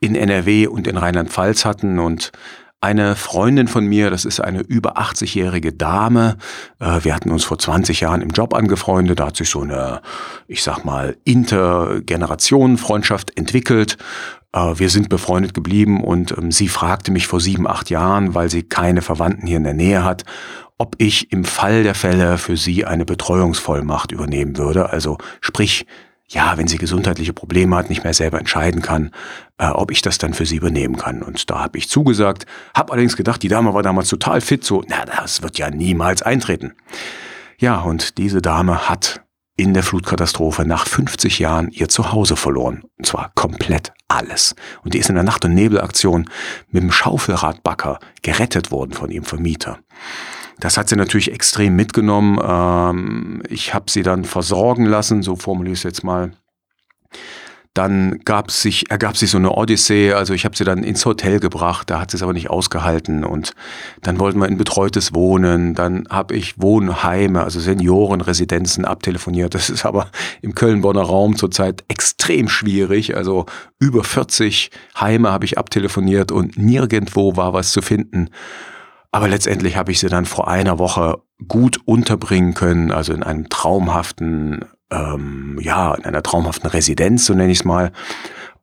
in 0.00 0.14
NRW 0.14 0.66
und 0.66 0.86
in 0.86 0.96
Rheinland-Pfalz 0.96 1.64
hatten 1.64 1.98
und 1.98 2.32
eine 2.80 3.16
Freundin 3.16 3.68
von 3.68 3.86
mir, 3.86 4.10
das 4.10 4.26
ist 4.26 4.38
eine 4.38 4.60
über 4.60 4.98
80-jährige 4.98 5.72
Dame. 5.72 6.36
Äh, 6.78 7.04
wir 7.04 7.14
hatten 7.14 7.30
uns 7.30 7.44
vor 7.44 7.58
20 7.58 8.00
Jahren 8.00 8.20
im 8.20 8.30
Job 8.30 8.54
angefreundet. 8.54 9.18
Da 9.18 9.26
hat 9.26 9.36
sich 9.36 9.48
so 9.48 9.62
eine, 9.62 10.02
ich 10.46 10.62
sag 10.62 10.84
mal, 10.84 11.16
Intergenerationenfreundschaft 11.24 13.36
entwickelt. 13.36 13.96
Äh, 14.52 14.78
wir 14.78 14.90
sind 14.90 15.08
befreundet 15.08 15.54
geblieben 15.54 16.04
und 16.04 16.36
ähm, 16.36 16.52
sie 16.52 16.68
fragte 16.68 17.12
mich 17.12 17.26
vor 17.26 17.40
sieben, 17.40 17.66
acht 17.66 17.88
Jahren, 17.88 18.34
weil 18.34 18.50
sie 18.50 18.62
keine 18.62 19.00
Verwandten 19.00 19.46
hier 19.46 19.56
in 19.56 19.64
der 19.64 19.74
Nähe 19.74 20.04
hat, 20.04 20.24
ob 20.76 20.96
ich 20.98 21.32
im 21.32 21.44
Fall 21.44 21.82
der 21.82 21.94
Fälle 21.94 22.36
für 22.36 22.58
sie 22.58 22.84
eine 22.84 23.06
Betreuungsvollmacht 23.06 24.12
übernehmen 24.12 24.58
würde. 24.58 24.90
Also 24.90 25.16
sprich, 25.40 25.86
ja, 26.28 26.56
wenn 26.56 26.66
sie 26.66 26.78
gesundheitliche 26.78 27.32
Probleme 27.32 27.76
hat, 27.76 27.88
nicht 27.88 28.04
mehr 28.04 28.14
selber 28.14 28.38
entscheiden 28.38 28.82
kann, 28.82 29.12
äh, 29.58 29.68
ob 29.68 29.90
ich 29.90 30.02
das 30.02 30.18
dann 30.18 30.34
für 30.34 30.46
sie 30.46 30.56
übernehmen 30.56 30.96
kann. 30.96 31.22
Und 31.22 31.48
da 31.50 31.60
habe 31.60 31.78
ich 31.78 31.88
zugesagt, 31.88 32.46
habe 32.74 32.92
allerdings 32.92 33.16
gedacht, 33.16 33.42
die 33.42 33.48
Dame 33.48 33.74
war 33.74 33.82
damals 33.82 34.08
total 34.08 34.40
fit, 34.40 34.64
so, 34.64 34.82
na, 34.88 35.04
das 35.04 35.42
wird 35.42 35.58
ja 35.58 35.70
niemals 35.70 36.22
eintreten. 36.22 36.72
Ja, 37.58 37.80
und 37.80 38.18
diese 38.18 38.42
Dame 38.42 38.88
hat 38.88 39.22
in 39.56 39.72
der 39.72 39.82
Flutkatastrophe 39.82 40.66
nach 40.66 40.86
50 40.86 41.38
Jahren 41.38 41.70
ihr 41.70 41.88
Zuhause 41.88 42.36
verloren. 42.36 42.82
Und 42.98 43.06
zwar 43.06 43.32
komplett 43.34 43.92
alles. 44.08 44.54
Und 44.84 44.92
die 44.94 44.98
ist 44.98 45.08
in 45.08 45.14
der 45.14 45.24
Nacht- 45.24 45.44
und 45.44 45.54
Nebelaktion 45.54 46.28
mit 46.70 46.82
dem 46.82 46.92
Schaufelradbacker 46.92 47.98
gerettet 48.22 48.70
worden 48.70 48.92
von 48.92 49.10
ihrem 49.10 49.24
Vermieter. 49.24 49.78
Das 50.58 50.78
hat 50.78 50.88
sie 50.88 50.96
natürlich 50.96 51.32
extrem 51.32 51.76
mitgenommen. 51.76 52.38
Ähm, 52.42 53.42
ich 53.48 53.74
habe 53.74 53.90
sie 53.90 54.02
dann 54.02 54.24
versorgen 54.24 54.86
lassen, 54.86 55.22
so 55.22 55.36
formuliere 55.36 55.74
ich 55.74 55.80
es 55.80 55.84
jetzt 55.84 56.04
mal. 56.04 56.32
Dann 57.74 58.20
gab 58.24 58.50
sich, 58.50 58.90
ergab 58.90 59.18
sich 59.18 59.30
so 59.30 59.36
eine 59.36 59.52
Odyssee, 59.52 60.14
also 60.14 60.32
ich 60.32 60.46
habe 60.46 60.56
sie 60.56 60.64
dann 60.64 60.82
ins 60.82 61.04
Hotel 61.04 61.40
gebracht, 61.40 61.90
da 61.90 62.00
hat 62.00 62.10
sie 62.10 62.16
es 62.16 62.22
aber 62.22 62.32
nicht 62.32 62.48
ausgehalten 62.48 63.22
und 63.22 63.52
dann 64.00 64.18
wollten 64.18 64.40
wir 64.40 64.48
in 64.48 64.56
betreutes 64.56 65.12
Wohnen, 65.12 65.74
dann 65.74 66.06
habe 66.08 66.34
ich 66.34 66.58
Wohnheime, 66.58 67.42
also 67.42 67.60
Seniorenresidenzen 67.60 68.86
abtelefoniert. 68.86 69.54
Das 69.54 69.68
ist 69.68 69.84
aber 69.84 70.08
im 70.40 70.54
Köln-Bonner 70.54 71.02
Raum 71.02 71.36
zurzeit 71.36 71.84
extrem 71.88 72.48
schwierig, 72.48 73.14
also 73.14 73.44
über 73.78 74.04
40 74.04 74.70
Heime 74.98 75.30
habe 75.30 75.44
ich 75.44 75.58
abtelefoniert 75.58 76.32
und 76.32 76.56
nirgendwo 76.56 77.36
war 77.36 77.52
was 77.52 77.72
zu 77.72 77.82
finden. 77.82 78.30
Aber 79.10 79.28
letztendlich 79.28 79.76
habe 79.76 79.92
ich 79.92 80.00
sie 80.00 80.08
dann 80.08 80.24
vor 80.24 80.48
einer 80.48 80.78
Woche 80.78 81.22
gut 81.48 81.78
unterbringen 81.84 82.54
können, 82.54 82.92
also 82.92 83.12
in 83.12 83.22
einem 83.22 83.48
traumhaften 83.48 84.64
ähm, 84.90 85.58
ja, 85.60 85.94
in 85.94 86.04
einer 86.04 86.22
traumhaften 86.22 86.68
Residenz, 86.68 87.26
so 87.26 87.34
nenne 87.34 87.52
ich 87.52 87.60
es 87.60 87.64
mal. 87.64 87.92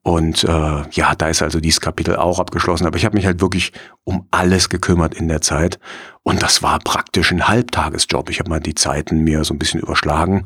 Und 0.05 0.43
äh, 0.43 0.83
ja, 0.91 1.15
da 1.15 1.27
ist 1.29 1.41
also 1.41 1.61
dieses 1.61 1.79
Kapitel 1.79 2.17
auch 2.17 2.39
abgeschlossen. 2.39 2.85
Aber 2.85 2.97
ich 2.97 3.05
habe 3.05 3.15
mich 3.15 3.25
halt 3.25 3.39
wirklich 3.39 3.71
um 4.03 4.27
alles 4.31 4.67
gekümmert 4.67 5.13
in 5.13 5.29
der 5.29 5.39
Zeit. 5.39 5.79
Und 6.23 6.43
das 6.43 6.61
war 6.61 6.79
praktisch 6.79 7.31
ein 7.31 7.47
Halbtagesjob. 7.47 8.29
Ich 8.29 8.39
habe 8.39 8.49
mal 8.49 8.59
die 8.59 8.75
Zeiten 8.75 9.19
mir 9.19 9.45
so 9.45 9.53
ein 9.53 9.59
bisschen 9.59 9.79
überschlagen. 9.79 10.43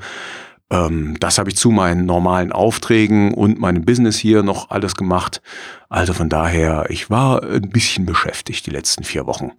Ähm, 0.70 1.18
das 1.20 1.38
habe 1.38 1.50
ich 1.50 1.58
zu 1.58 1.72
meinen 1.72 2.06
normalen 2.06 2.52
Aufträgen 2.52 3.34
und 3.34 3.60
meinem 3.60 3.86
Business 3.86 4.18
hier 4.18 4.44
noch 4.44 4.70
alles 4.70 4.96
gemacht. 4.96 5.42
Also 5.90 6.14
von 6.14 6.30
daher, 6.30 6.88
ich 6.90 7.10
war 7.10 7.44
ein 7.44 7.70
bisschen 7.70 8.06
beschäftigt 8.06 8.66
die 8.66 8.72
letzten 8.72 9.04
vier 9.04 9.26
Wochen. 9.26 9.52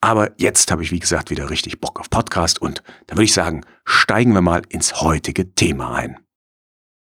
Aber 0.00 0.32
jetzt 0.38 0.70
habe 0.70 0.82
ich, 0.82 0.90
wie 0.90 0.98
gesagt, 0.98 1.30
wieder 1.30 1.50
richtig 1.50 1.80
Bock 1.80 2.00
auf 2.00 2.10
Podcast 2.10 2.60
und 2.60 2.82
da 3.06 3.14
würde 3.14 3.24
ich 3.24 3.34
sagen, 3.34 3.62
steigen 3.84 4.32
wir 4.32 4.40
mal 4.40 4.62
ins 4.68 5.00
heutige 5.00 5.54
Thema 5.54 5.94
ein. 5.94 6.18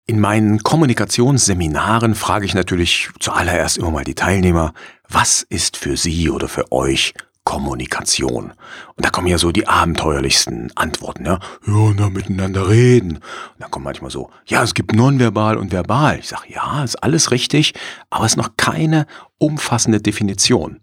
In 0.04 0.20
meinen 0.20 0.62
Kommunikationsseminaren 0.62 2.14
frage 2.16 2.44
ich 2.44 2.54
natürlich 2.54 3.10
zuallererst 3.20 3.78
immer 3.78 3.92
mal 3.92 4.04
die 4.04 4.16
Teilnehmer, 4.16 4.74
was 5.08 5.42
ist 5.42 5.76
für 5.76 5.96
Sie 5.96 6.28
oder 6.28 6.48
für 6.48 6.72
euch 6.72 7.14
Kommunikation? 7.44 8.52
Und 8.94 9.04
da 9.04 9.10
kommen 9.10 9.26
ja 9.26 9.38
so 9.38 9.52
die 9.52 9.66
abenteuerlichsten 9.66 10.70
Antworten, 10.76 11.26
ja, 11.26 11.40
ja, 11.66 11.92
na, 11.96 12.10
miteinander 12.10 12.68
reden. 12.68 13.16
Und 13.16 13.22
dann 13.58 13.70
kommt 13.70 13.84
manchmal 13.84 14.10
so, 14.10 14.30
ja, 14.46 14.62
es 14.62 14.74
gibt 14.74 14.94
nonverbal 14.94 15.56
und 15.56 15.72
verbal. 15.72 16.18
Ich 16.18 16.28
sage, 16.28 16.52
ja, 16.52 16.84
ist 16.84 17.02
alles 17.02 17.30
richtig, 17.30 17.74
aber 18.10 18.26
es 18.26 18.32
ist 18.32 18.36
noch 18.36 18.56
keine 18.56 19.06
umfassende 19.38 20.00
Definition. 20.00 20.80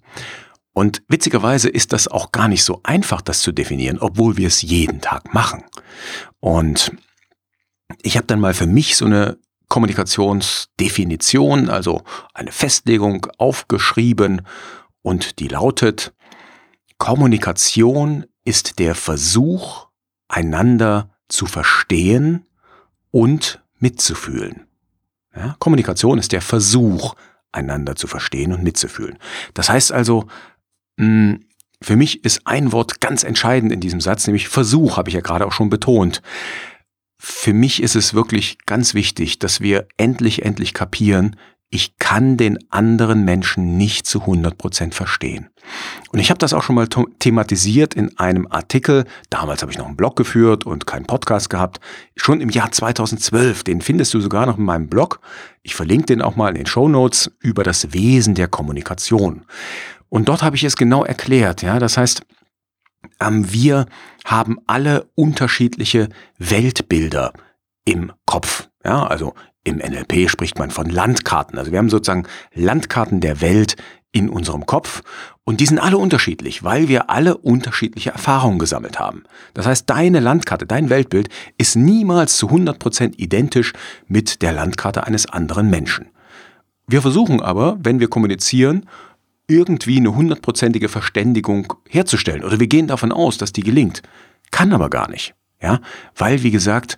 Und 0.74 1.02
witzigerweise 1.08 1.70
ist 1.70 1.94
das 1.94 2.08
auch 2.08 2.32
gar 2.32 2.48
nicht 2.48 2.64
so 2.64 2.82
einfach, 2.84 3.22
das 3.22 3.42
zu 3.42 3.52
definieren, 3.52 4.00
obwohl 4.00 4.38
wir 4.38 4.48
es 4.48 4.62
jeden 4.62 5.02
Tag 5.02 5.34
machen. 5.34 5.64
Und 6.40 6.92
ich 8.02 8.18
habe 8.18 8.28
dann 8.28 8.40
mal 8.40 8.54
für 8.54 8.68
mich 8.68 8.96
so 8.96 9.06
eine 9.06 9.38
Kommunikationsdefinition, 9.68 11.70
also 11.70 12.04
eine 12.34 12.52
Festlegung 12.52 13.28
aufgeschrieben 13.38 14.44
und 15.02 15.40
die 15.40 15.48
lautet, 15.48 16.14
Kommunikation 17.00 18.26
ist 18.46 18.78
der 18.78 18.94
Versuch, 18.94 19.88
einander 20.28 21.10
zu 21.28 21.48
verstehen 21.48 22.46
und 23.10 23.64
mitzufühlen. 23.80 24.68
Ja, 25.36 25.56
Kommunikation 25.60 26.20
ist 26.20 26.32
der 26.32 26.42
Versuch, 26.42 27.16
einander 27.52 27.96
zu 27.96 28.06
verstehen 28.06 28.54
und 28.54 28.64
mitzufühlen. 28.64 29.18
Das 29.56 29.70
heißt 29.70 29.92
also, 29.92 30.28
mh, 30.98 31.40
für 31.82 31.96
mich 31.96 32.24
ist 32.24 32.46
ein 32.46 32.72
Wort 32.72 33.02
ganz 33.02 33.24
entscheidend 33.24 33.72
in 33.72 33.80
diesem 33.80 34.02
Satz, 34.02 34.28
nämlich 34.28 34.48
Versuch, 34.48 34.98
habe 34.98 35.10
ich 35.10 35.16
ja 35.16 35.22
gerade 35.22 35.48
auch 35.48 35.54
schon 35.54 35.70
betont 35.72 36.22
für 37.20 37.54
mich 37.54 37.84
ist 37.84 37.96
es 37.96 38.14
wirklich 38.14 38.58
ganz 38.66 38.94
wichtig, 38.94 39.40
dass 39.40 39.60
wir 39.60 39.88
endlich, 39.98 40.46
endlich 40.46 40.74
kapieren, 40.74 41.36
ich 41.72 41.98
kann 42.00 42.36
den 42.36 42.58
anderen 42.72 43.24
Menschen 43.24 43.78
nicht 43.78 44.08
zu 44.08 44.22
100 44.22 44.58
Prozent 44.58 44.96
verstehen. 44.96 45.50
Und 46.12 46.18
ich 46.18 46.32
habe 46.32 46.40
das 46.40 46.54
auch 46.54 46.64
schon 46.64 46.76
mal 46.76 46.88
thematisiert 47.20 47.94
in 47.94 48.18
einem 48.18 48.48
Artikel. 48.50 49.06
Damals 49.30 49.62
habe 49.62 49.72
ich 49.72 49.78
noch 49.78 49.86
einen 49.86 49.96
Blog 49.96 50.16
geführt 50.16 50.66
und 50.66 50.88
keinen 50.88 51.06
Podcast 51.06 51.50
gehabt. 51.50 51.80
Schon 52.16 52.42
im 52.42 52.50
Jahr 52.50 52.72
2012. 52.72 53.64
Den 53.64 53.82
findest 53.82 54.14
du 54.16 54.20
sogar 54.20 54.48
noch 54.48 54.58
in 54.58 54.64
meinem 54.66 54.88
Blog. 54.88 55.20
Ich 55.62 55.76
verlinke 55.76 56.08
den 56.08 56.24
auch 56.24 56.36
mal 56.36 56.50
in 56.50 56.56
den 56.56 56.66
Show 56.66 56.90
Notes 56.90 57.32
über 57.40 57.64
das 57.64 57.94
Wesen 57.94 58.34
der 58.34 58.48
Kommunikation. 58.48 59.46
Und 60.10 60.28
dort 60.28 60.42
habe 60.42 60.56
ich 60.56 60.64
es 60.64 60.76
genau 60.76 61.04
erklärt. 61.04 61.62
Ja, 61.62 61.78
das 61.78 61.98
heißt, 61.98 62.24
ähm, 63.20 63.52
wir 63.54 63.86
haben 64.26 64.58
alle 64.66 65.08
unterschiedliche 65.14 66.10
Weltbilder 66.40 67.34
im 67.86 68.12
Kopf. 68.26 68.70
Ja, 68.84 69.06
also 69.06 69.36
im 69.70 69.78
NLP 69.78 70.30
spricht 70.30 70.60
man 70.60 70.72
von 70.72 70.90
Landkarten. 70.90 71.58
Also 71.58 71.72
wir 71.72 71.80
haben 71.80 71.90
sozusagen 71.90 72.28
Landkarten 72.54 73.22
der 73.22 73.42
Welt 73.42 73.76
in 74.12 74.30
unserem 74.30 74.66
Kopf 74.66 75.04
und 75.44 75.60
die 75.60 75.66
sind 75.66 75.80
alle 75.80 75.98
unterschiedlich, 75.98 76.64
weil 76.64 76.88
wir 76.88 77.10
alle 77.10 77.38
unterschiedliche 77.38 78.12
Erfahrungen 78.12 78.60
gesammelt 78.60 79.00
haben. 79.00 79.24
Das 79.54 79.66
heißt, 79.66 79.90
deine 79.90 80.20
Landkarte, 80.20 80.66
dein 80.66 80.90
Weltbild 80.90 81.30
ist 81.58 81.76
niemals 81.76 82.38
zu 82.38 82.50
100% 82.50 83.14
identisch 83.18 83.74
mit 84.08 84.42
der 84.42 84.54
Landkarte 84.54 85.06
eines 85.06 85.28
anderen 85.28 85.70
Menschen. 85.70 86.08
Wir 86.88 87.02
versuchen 87.02 87.42
aber, 87.42 87.78
wenn 87.82 88.00
wir 88.00 88.10
kommunizieren, 88.10 88.88
irgendwie 89.48 89.98
eine 89.98 90.16
hundertprozentige 90.16 90.90
Verständigung 90.90 91.74
herzustellen. 91.88 92.44
Oder 92.44 92.60
wir 92.60 92.68
gehen 92.68 92.88
davon 92.88 93.12
aus, 93.12 93.38
dass 93.38 93.52
die 93.52 93.64
gelingt. 93.64 94.02
Kann 94.52 94.74
aber 94.74 94.90
gar 94.90 95.10
nicht. 95.10 95.34
Ja, 95.62 95.82
weil, 96.16 96.44
wie 96.44 96.52
gesagt, 96.52 96.96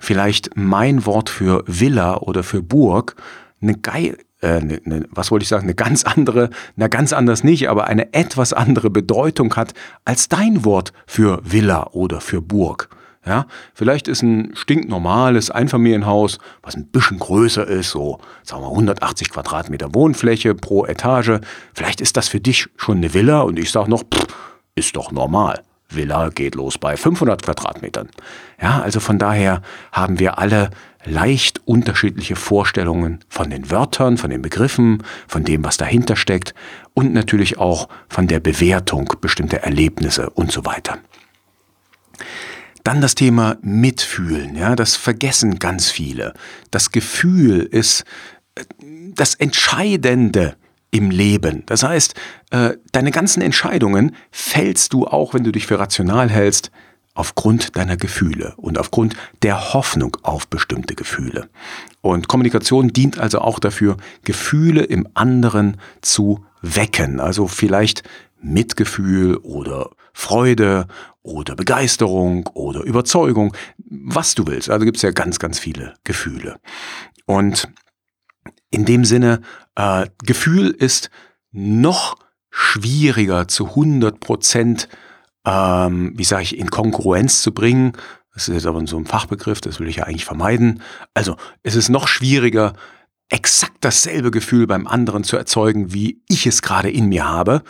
vielleicht 0.00 0.50
mein 0.56 1.06
Wort 1.06 1.30
für 1.30 1.64
Villa 1.66 2.16
oder 2.18 2.42
für 2.42 2.62
Burg 2.62 3.16
eine 3.60 3.74
geil, 3.74 4.18
äh, 4.40 4.48
eine, 4.48 4.80
eine, 4.84 5.06
was 5.10 5.30
wollte 5.30 5.44
ich 5.44 5.48
sagen, 5.48 5.64
eine 5.64 5.74
ganz 5.74 6.04
andere, 6.04 6.50
na 6.76 6.88
ganz 6.88 7.12
anders 7.12 7.44
nicht, 7.44 7.68
aber 7.68 7.86
eine 7.86 8.12
etwas 8.12 8.52
andere 8.52 8.90
Bedeutung 8.90 9.54
hat 9.56 9.74
als 10.04 10.28
dein 10.28 10.64
Wort 10.64 10.92
für 11.06 11.40
Villa 11.44 11.88
oder 11.92 12.20
für 12.20 12.40
Burg. 12.40 12.88
Ja, 13.24 13.46
vielleicht 13.74 14.06
ist 14.06 14.22
ein 14.22 14.52
stinknormales 14.54 15.50
Einfamilienhaus, 15.50 16.38
was 16.62 16.76
ein 16.76 16.86
bisschen 16.86 17.18
größer 17.18 17.66
ist, 17.66 17.90
so 17.90 18.20
sagen 18.44 18.62
wir 18.62 18.70
180 18.70 19.30
Quadratmeter 19.30 19.92
Wohnfläche 19.96 20.54
pro 20.54 20.86
Etage. 20.86 21.40
Vielleicht 21.74 22.00
ist 22.00 22.16
das 22.16 22.28
für 22.28 22.38
dich 22.38 22.68
schon 22.76 22.98
eine 22.98 23.14
Villa 23.14 23.40
und 23.40 23.58
ich 23.58 23.72
sage 23.72 23.90
noch, 23.90 24.04
pff, 24.04 24.26
ist 24.76 24.94
doch 24.94 25.10
normal. 25.10 25.64
Villa 25.88 26.30
geht 26.30 26.54
los 26.54 26.78
bei 26.78 26.96
500 26.96 27.42
Quadratmetern. 27.42 28.08
Ja, 28.60 28.80
also 28.80 29.00
von 29.00 29.18
daher 29.18 29.62
haben 29.92 30.18
wir 30.18 30.38
alle 30.38 30.70
leicht 31.04 31.60
unterschiedliche 31.64 32.36
Vorstellungen 32.36 33.20
von 33.28 33.50
den 33.50 33.70
Wörtern, 33.70 34.18
von 34.18 34.30
den 34.30 34.42
Begriffen, 34.42 35.02
von 35.28 35.44
dem, 35.44 35.64
was 35.64 35.76
dahinter 35.76 36.16
steckt 36.16 36.54
und 36.94 37.14
natürlich 37.14 37.58
auch 37.58 37.88
von 38.08 38.26
der 38.26 38.40
Bewertung 38.40 39.12
bestimmter 39.20 39.58
Erlebnisse 39.58 40.30
und 40.30 40.50
so 40.50 40.64
weiter. 40.64 40.98
Dann 42.82 43.00
das 43.00 43.14
Thema 43.14 43.56
Mitfühlen, 43.62 44.56
ja, 44.56 44.76
das 44.76 44.96
vergessen 44.96 45.58
ganz 45.58 45.90
viele. 45.90 46.34
Das 46.70 46.90
Gefühl 46.92 47.60
ist 47.60 48.04
äh, 48.54 48.64
das 49.14 49.34
Entscheidende 49.34 50.56
im 50.90 51.10
Leben. 51.10 51.64
Das 51.66 51.82
heißt, 51.82 52.14
äh, 52.50 52.74
deine 52.92 53.10
ganzen 53.10 53.42
Entscheidungen 53.42 54.14
fällst 54.30 54.92
du 54.92 55.06
auch, 55.06 55.34
wenn 55.34 55.44
du 55.44 55.52
dich 55.52 55.66
für 55.66 55.78
rational 55.78 56.30
hältst, 56.30 56.70
aufgrund 57.14 57.76
deiner 57.76 57.96
Gefühle 57.96 58.54
und 58.56 58.78
aufgrund 58.78 59.16
der 59.42 59.72
Hoffnung 59.72 60.16
auf 60.22 60.48
bestimmte 60.48 60.94
Gefühle. 60.94 61.48
Und 62.02 62.28
Kommunikation 62.28 62.88
dient 62.88 63.18
also 63.18 63.40
auch 63.40 63.58
dafür, 63.58 63.96
Gefühle 64.22 64.82
im 64.82 65.08
anderen 65.14 65.78
zu 66.02 66.44
wecken. 66.60 67.18
Also 67.20 67.48
vielleicht 67.48 68.02
Mitgefühl 68.40 69.36
oder 69.38 69.90
Freude 70.12 70.86
oder 71.22 71.56
Begeisterung 71.56 72.48
oder 72.54 72.82
Überzeugung, 72.82 73.54
was 73.78 74.34
du 74.34 74.46
willst. 74.46 74.70
Also 74.70 74.84
gibt 74.84 74.98
es 74.98 75.02
ja 75.02 75.10
ganz, 75.10 75.38
ganz 75.38 75.58
viele 75.58 75.94
Gefühle. 76.04 76.58
Und 77.24 77.68
in 78.70 78.84
dem 78.84 79.04
Sinne, 79.04 79.40
äh, 79.74 80.06
Gefühl 80.24 80.70
ist 80.70 81.10
noch 81.52 82.16
schwieriger 82.50 83.48
zu 83.48 83.74
100 83.74 84.20
Prozent, 84.20 84.88
ähm, 85.46 86.12
wie 86.16 86.24
sage 86.24 86.42
ich, 86.42 86.58
in 86.58 86.70
Konkurrenz 86.70 87.42
zu 87.42 87.52
bringen. 87.52 87.92
Das 88.34 88.48
ist 88.48 88.54
jetzt 88.54 88.66
aber 88.66 88.86
so 88.86 88.98
ein 88.98 89.06
Fachbegriff, 89.06 89.60
das 89.60 89.80
will 89.80 89.88
ich 89.88 89.96
ja 89.96 90.04
eigentlich 90.04 90.24
vermeiden. 90.24 90.82
Also 91.14 91.36
es 91.62 91.74
ist 91.74 91.88
noch 91.88 92.08
schwieriger, 92.08 92.74
exakt 93.28 93.78
dasselbe 93.80 94.30
Gefühl 94.30 94.66
beim 94.66 94.86
anderen 94.86 95.24
zu 95.24 95.36
erzeugen, 95.36 95.92
wie 95.92 96.22
ich 96.28 96.46
es 96.46 96.62
gerade 96.62 96.90
in 96.90 97.08
mir 97.08 97.28
habe 97.28 97.62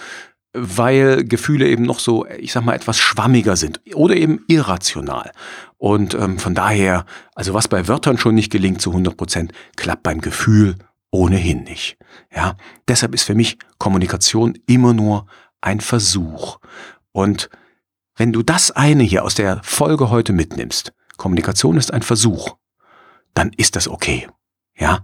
weil 0.57 1.25
Gefühle 1.25 1.69
eben 1.69 1.85
noch 1.85 1.99
so, 1.99 2.27
ich 2.27 2.53
sag 2.53 2.65
mal, 2.65 2.75
etwas 2.75 2.99
schwammiger 2.99 3.57
sind 3.57 3.81
oder 3.95 4.17
eben 4.17 4.43
irrational. 4.49 5.31
Und 5.79 6.15
ähm, 6.15 6.39
von 6.39 6.55
daher, 6.55 7.05
also 7.35 7.55
was 7.55 7.69
bei 7.69 7.87
Wörtern 7.89 8.19
schon 8.19 8.35
nicht 8.35 8.51
gelingt 8.51 8.81
zu 8.81 8.91
100 8.91 9.17
Prozent, 9.17 9.53
klappt 9.77 10.03
beim 10.03 10.21
Gefühl 10.21 10.77
ohnehin 11.11 11.65
nicht. 11.65 11.99
Ja, 12.35 12.57
deshalb 12.89 13.15
ist 13.15 13.25
für 13.25 13.35
mich 13.35 13.59
Kommunikation 13.79 14.59
immer 14.67 14.93
nur 14.93 15.27
ein 15.61 15.81
Versuch. 15.81 16.59
Und 17.13 17.51
wenn 18.17 18.33
du 18.33 18.43
das 18.43 18.71
eine 18.71 19.03
hier 19.03 19.25
aus 19.25 19.35
der 19.35 19.61
Folge 19.63 20.11
heute 20.11 20.33
mitnimmst, 20.33 20.93
Kommunikation 21.17 21.77
ist 21.77 21.93
ein 21.93 22.03
Versuch, 22.03 22.57
dann 23.35 23.51
ist 23.57 23.77
das 23.77 23.89
okay. 23.89 24.29
Ja, 24.79 25.01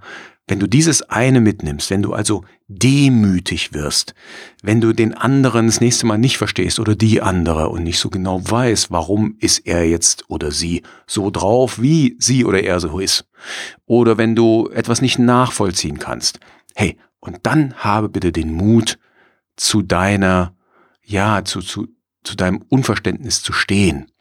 wenn 0.52 0.61
du 0.61 0.66
dieses 0.66 1.00
eine 1.09 1.40
mitnimmst, 1.40 1.88
wenn 1.88 2.02
du 2.02 2.12
also 2.12 2.44
demütig 2.68 3.73
wirst, 3.73 4.14
wenn 4.62 4.82
du 4.82 4.92
den 4.92 5.14
anderen 5.14 5.64
das 5.64 5.80
nächste 5.80 6.04
Mal 6.04 6.18
nicht 6.18 6.37
verstehst 6.37 6.78
oder 6.78 6.94
die 6.94 7.23
andere 7.23 7.71
und 7.71 7.85
nicht 7.85 7.99
so 7.99 8.11
genau 8.11 8.38
weißt, 8.44 8.90
warum 8.90 9.35
ist 9.40 9.61
er 9.61 9.88
jetzt 9.88 10.28
oder 10.28 10.50
sie 10.50 10.82
so 11.06 11.30
drauf, 11.30 11.80
wie 11.80 12.16
sie 12.18 12.44
oder 12.44 12.62
er 12.62 12.80
so 12.80 12.99
ist, 12.99 13.25
oder 13.87 14.18
wenn 14.18 14.37
du 14.37 14.68
etwas 14.68 15.00
nicht 15.00 15.18
nachvollziehen 15.18 15.99
kannst, 15.99 16.38
hey, 16.75 16.99
und 17.21 17.38
dann 17.44 17.73
habe 17.76 18.11
bitte 18.11 18.30
den 18.30 18.52
Mut, 18.52 18.99
zu 19.56 19.80
deiner, 19.80 20.54
ja, 21.02 21.47
zu, 21.47 21.62
zu, 21.62 21.88
zu 22.25 22.37
deinem 22.37 22.62
Unverständnis 22.68 23.42
zu 23.42 23.54
stehen. 23.54 24.12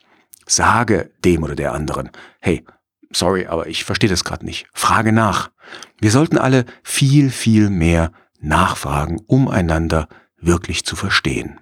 Sage 0.45 1.11
dem 1.25 1.43
oder 1.43 1.55
der 1.55 1.73
anderen, 1.73 2.09
hey, 2.39 2.63
sorry, 3.13 3.47
aber 3.47 3.67
ich 3.67 3.83
verstehe 3.83 4.09
das 4.09 4.23
gerade 4.23 4.45
nicht. 4.45 4.67
Frage 4.73 5.11
nach. 5.11 5.51
Wir 5.99 6.11
sollten 6.11 6.37
alle 6.37 6.65
viel, 6.83 7.29
viel 7.29 7.69
mehr 7.69 8.11
nachfragen, 8.39 9.19
um 9.27 9.47
einander 9.47 10.07
wirklich 10.37 10.85
zu 10.85 10.95
verstehen. 10.95 11.59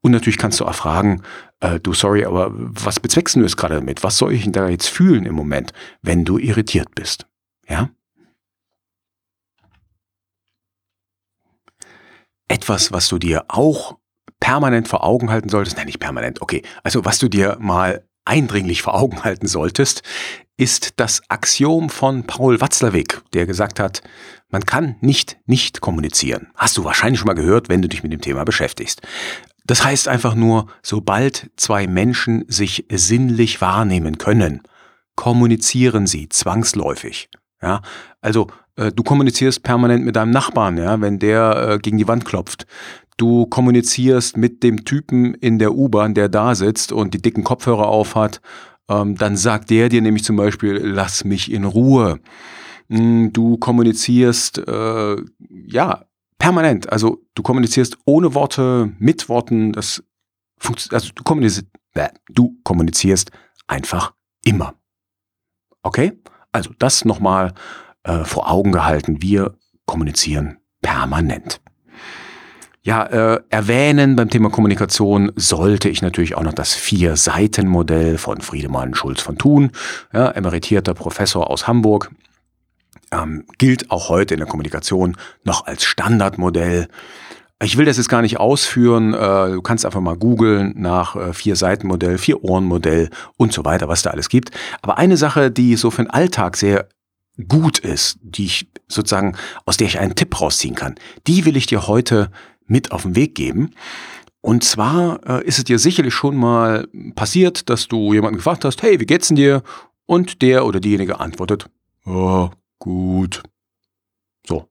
Und 0.00 0.12
natürlich 0.12 0.38
kannst 0.38 0.60
du 0.60 0.66
auch 0.66 0.74
fragen, 0.74 1.22
äh, 1.60 1.80
du 1.80 1.94
sorry, 1.94 2.24
aber 2.24 2.50
was 2.52 3.00
bezweckst 3.00 3.36
du 3.36 3.40
jetzt 3.40 3.56
gerade 3.56 3.76
damit? 3.76 4.02
Was 4.02 4.18
soll 4.18 4.32
ich 4.32 4.42
denn 4.42 4.52
da 4.52 4.68
jetzt 4.68 4.88
fühlen 4.88 5.26
im 5.26 5.34
Moment, 5.34 5.72
wenn 6.02 6.24
du 6.24 6.38
irritiert 6.38 6.94
bist? 6.94 7.26
Ja? 7.68 7.90
Etwas, 12.48 12.92
was 12.92 13.08
du 13.08 13.18
dir 13.18 13.44
auch 13.48 13.98
permanent 14.40 14.88
vor 14.88 15.04
Augen 15.04 15.30
halten 15.30 15.48
solltest, 15.48 15.76
nein, 15.76 15.86
nicht 15.86 16.00
permanent, 16.00 16.42
okay, 16.42 16.62
also 16.82 17.04
was 17.04 17.18
du 17.18 17.28
dir 17.28 17.56
mal 17.60 18.04
eindringlich 18.24 18.82
vor 18.82 18.94
Augen 18.94 19.22
halten 19.22 19.46
solltest, 19.46 20.02
ist 20.60 21.00
das 21.00 21.22
Axiom 21.28 21.88
von 21.88 22.24
Paul 22.24 22.60
Watzlawick, 22.60 23.22
der 23.32 23.46
gesagt 23.46 23.80
hat, 23.80 24.02
man 24.50 24.66
kann 24.66 24.96
nicht 25.00 25.38
nicht 25.46 25.80
kommunizieren. 25.80 26.48
Hast 26.54 26.76
du 26.76 26.84
wahrscheinlich 26.84 27.18
schon 27.18 27.28
mal 27.28 27.34
gehört, 27.34 27.70
wenn 27.70 27.80
du 27.80 27.88
dich 27.88 28.02
mit 28.02 28.12
dem 28.12 28.20
Thema 28.20 28.44
beschäftigst. 28.44 29.00
Das 29.64 29.84
heißt 29.84 30.06
einfach 30.06 30.34
nur, 30.34 30.66
sobald 30.82 31.50
zwei 31.56 31.86
Menschen 31.86 32.44
sich 32.48 32.84
sinnlich 32.92 33.62
wahrnehmen 33.62 34.18
können, 34.18 34.62
kommunizieren 35.14 36.06
sie 36.06 36.28
zwangsläufig. 36.28 37.30
Ja, 37.62 37.80
also 38.20 38.48
äh, 38.76 38.92
du 38.92 39.02
kommunizierst 39.02 39.62
permanent 39.62 40.04
mit 40.04 40.16
deinem 40.16 40.30
Nachbarn, 40.30 40.76
ja, 40.76 41.00
wenn 41.00 41.18
der 41.18 41.70
äh, 41.70 41.78
gegen 41.78 41.96
die 41.96 42.08
Wand 42.08 42.26
klopft. 42.26 42.66
Du 43.16 43.46
kommunizierst 43.46 44.36
mit 44.36 44.62
dem 44.62 44.84
Typen 44.84 45.34
in 45.34 45.58
der 45.58 45.74
U-Bahn, 45.74 46.14
der 46.14 46.28
da 46.28 46.54
sitzt 46.54 46.90
und 46.92 47.14
die 47.14 47.22
dicken 47.22 47.44
Kopfhörer 47.44 47.86
aufhat. 47.86 48.40
Ähm, 48.90 49.16
dann 49.16 49.36
sagt 49.36 49.70
der 49.70 49.88
dir 49.88 50.02
nämlich 50.02 50.24
zum 50.24 50.36
Beispiel, 50.36 50.76
lass 50.76 51.24
mich 51.24 51.50
in 51.50 51.64
Ruhe. 51.64 52.20
Mm, 52.88 53.28
du 53.28 53.56
kommunizierst, 53.56 54.58
äh, 54.58 55.16
ja, 55.48 56.04
permanent. 56.38 56.90
Also 56.90 57.22
du 57.34 57.42
kommunizierst 57.42 57.96
ohne 58.04 58.34
Worte, 58.34 58.92
mit 58.98 59.28
Worten. 59.28 59.72
Das 59.72 60.02
also 60.90 61.10
du 61.14 61.22
kommunizierst, 61.22 61.68
äh, 61.94 62.08
du 62.28 62.58
kommunizierst 62.64 63.30
einfach 63.68 64.12
immer. 64.44 64.74
Okay? 65.82 66.20
Also 66.52 66.72
das 66.78 67.04
nochmal 67.04 67.54
äh, 68.02 68.24
vor 68.24 68.50
Augen 68.50 68.72
gehalten. 68.72 69.22
Wir 69.22 69.56
kommunizieren 69.86 70.58
permanent. 70.82 71.60
Ja, 72.82 73.04
äh, 73.04 73.40
erwähnen 73.50 74.16
beim 74.16 74.30
Thema 74.30 74.48
Kommunikation 74.48 75.32
sollte 75.36 75.90
ich 75.90 76.00
natürlich 76.00 76.34
auch 76.34 76.42
noch 76.42 76.54
das 76.54 76.72
Vier-Seiten-Modell 76.72 78.16
von 78.16 78.40
Friedemann 78.40 78.94
Schulz 78.94 79.20
von 79.20 79.36
Thun, 79.36 79.72
ja, 80.14 80.30
emeritierter 80.30 80.94
Professor 80.94 81.50
aus 81.50 81.68
Hamburg. 81.68 82.10
Ähm, 83.12 83.44
gilt 83.58 83.90
auch 83.90 84.08
heute 84.08 84.32
in 84.32 84.40
der 84.40 84.48
Kommunikation 84.48 85.18
noch 85.44 85.66
als 85.66 85.84
Standardmodell. 85.84 86.88
Ich 87.62 87.76
will 87.76 87.84
das 87.84 87.98
jetzt 87.98 88.08
gar 88.08 88.22
nicht 88.22 88.40
ausführen. 88.40 89.12
Äh, 89.12 89.50
du 89.50 89.60
kannst 89.60 89.84
einfach 89.84 90.00
mal 90.00 90.16
googeln 90.16 90.72
nach 90.76 91.16
äh, 91.16 91.34
Vier-Seiten-Modell, 91.34 92.16
Vier-Ohren-Modell 92.16 93.10
und 93.36 93.52
so 93.52 93.66
weiter, 93.66 93.88
was 93.88 94.00
da 94.00 94.10
alles 94.10 94.30
gibt. 94.30 94.52
Aber 94.80 94.96
eine 94.96 95.18
Sache, 95.18 95.50
die 95.50 95.76
so 95.76 95.90
für 95.90 96.04
den 96.04 96.10
Alltag 96.10 96.56
sehr 96.56 96.88
gut 97.46 97.78
ist, 97.78 98.18
die 98.22 98.46
ich 98.46 98.70
sozusagen, 98.88 99.36
aus 99.66 99.76
der 99.76 99.86
ich 99.86 99.98
einen 99.98 100.14
Tipp 100.14 100.40
rausziehen 100.40 100.74
kann, 100.74 100.94
die 101.26 101.44
will 101.44 101.56
ich 101.56 101.66
dir 101.66 101.86
heute 101.86 102.30
mit 102.70 102.92
auf 102.92 103.02
den 103.02 103.16
Weg 103.16 103.34
geben. 103.34 103.74
Und 104.40 104.64
zwar 104.64 105.20
äh, 105.28 105.44
ist 105.44 105.58
es 105.58 105.64
dir 105.64 105.78
sicherlich 105.78 106.14
schon 106.14 106.36
mal 106.36 106.88
passiert, 107.14 107.68
dass 107.68 107.88
du 107.88 108.14
jemanden 108.14 108.38
gefragt 108.38 108.64
hast, 108.64 108.82
hey, 108.82 108.98
wie 108.98 109.06
geht's 109.06 109.28
denn 109.28 109.36
dir? 109.36 109.62
Und 110.06 110.42
der 110.42 110.64
oder 110.64 110.80
diejenige 110.80 111.20
antwortet, 111.20 111.68
oh, 112.06 112.50
gut. 112.78 113.42
So. 114.46 114.68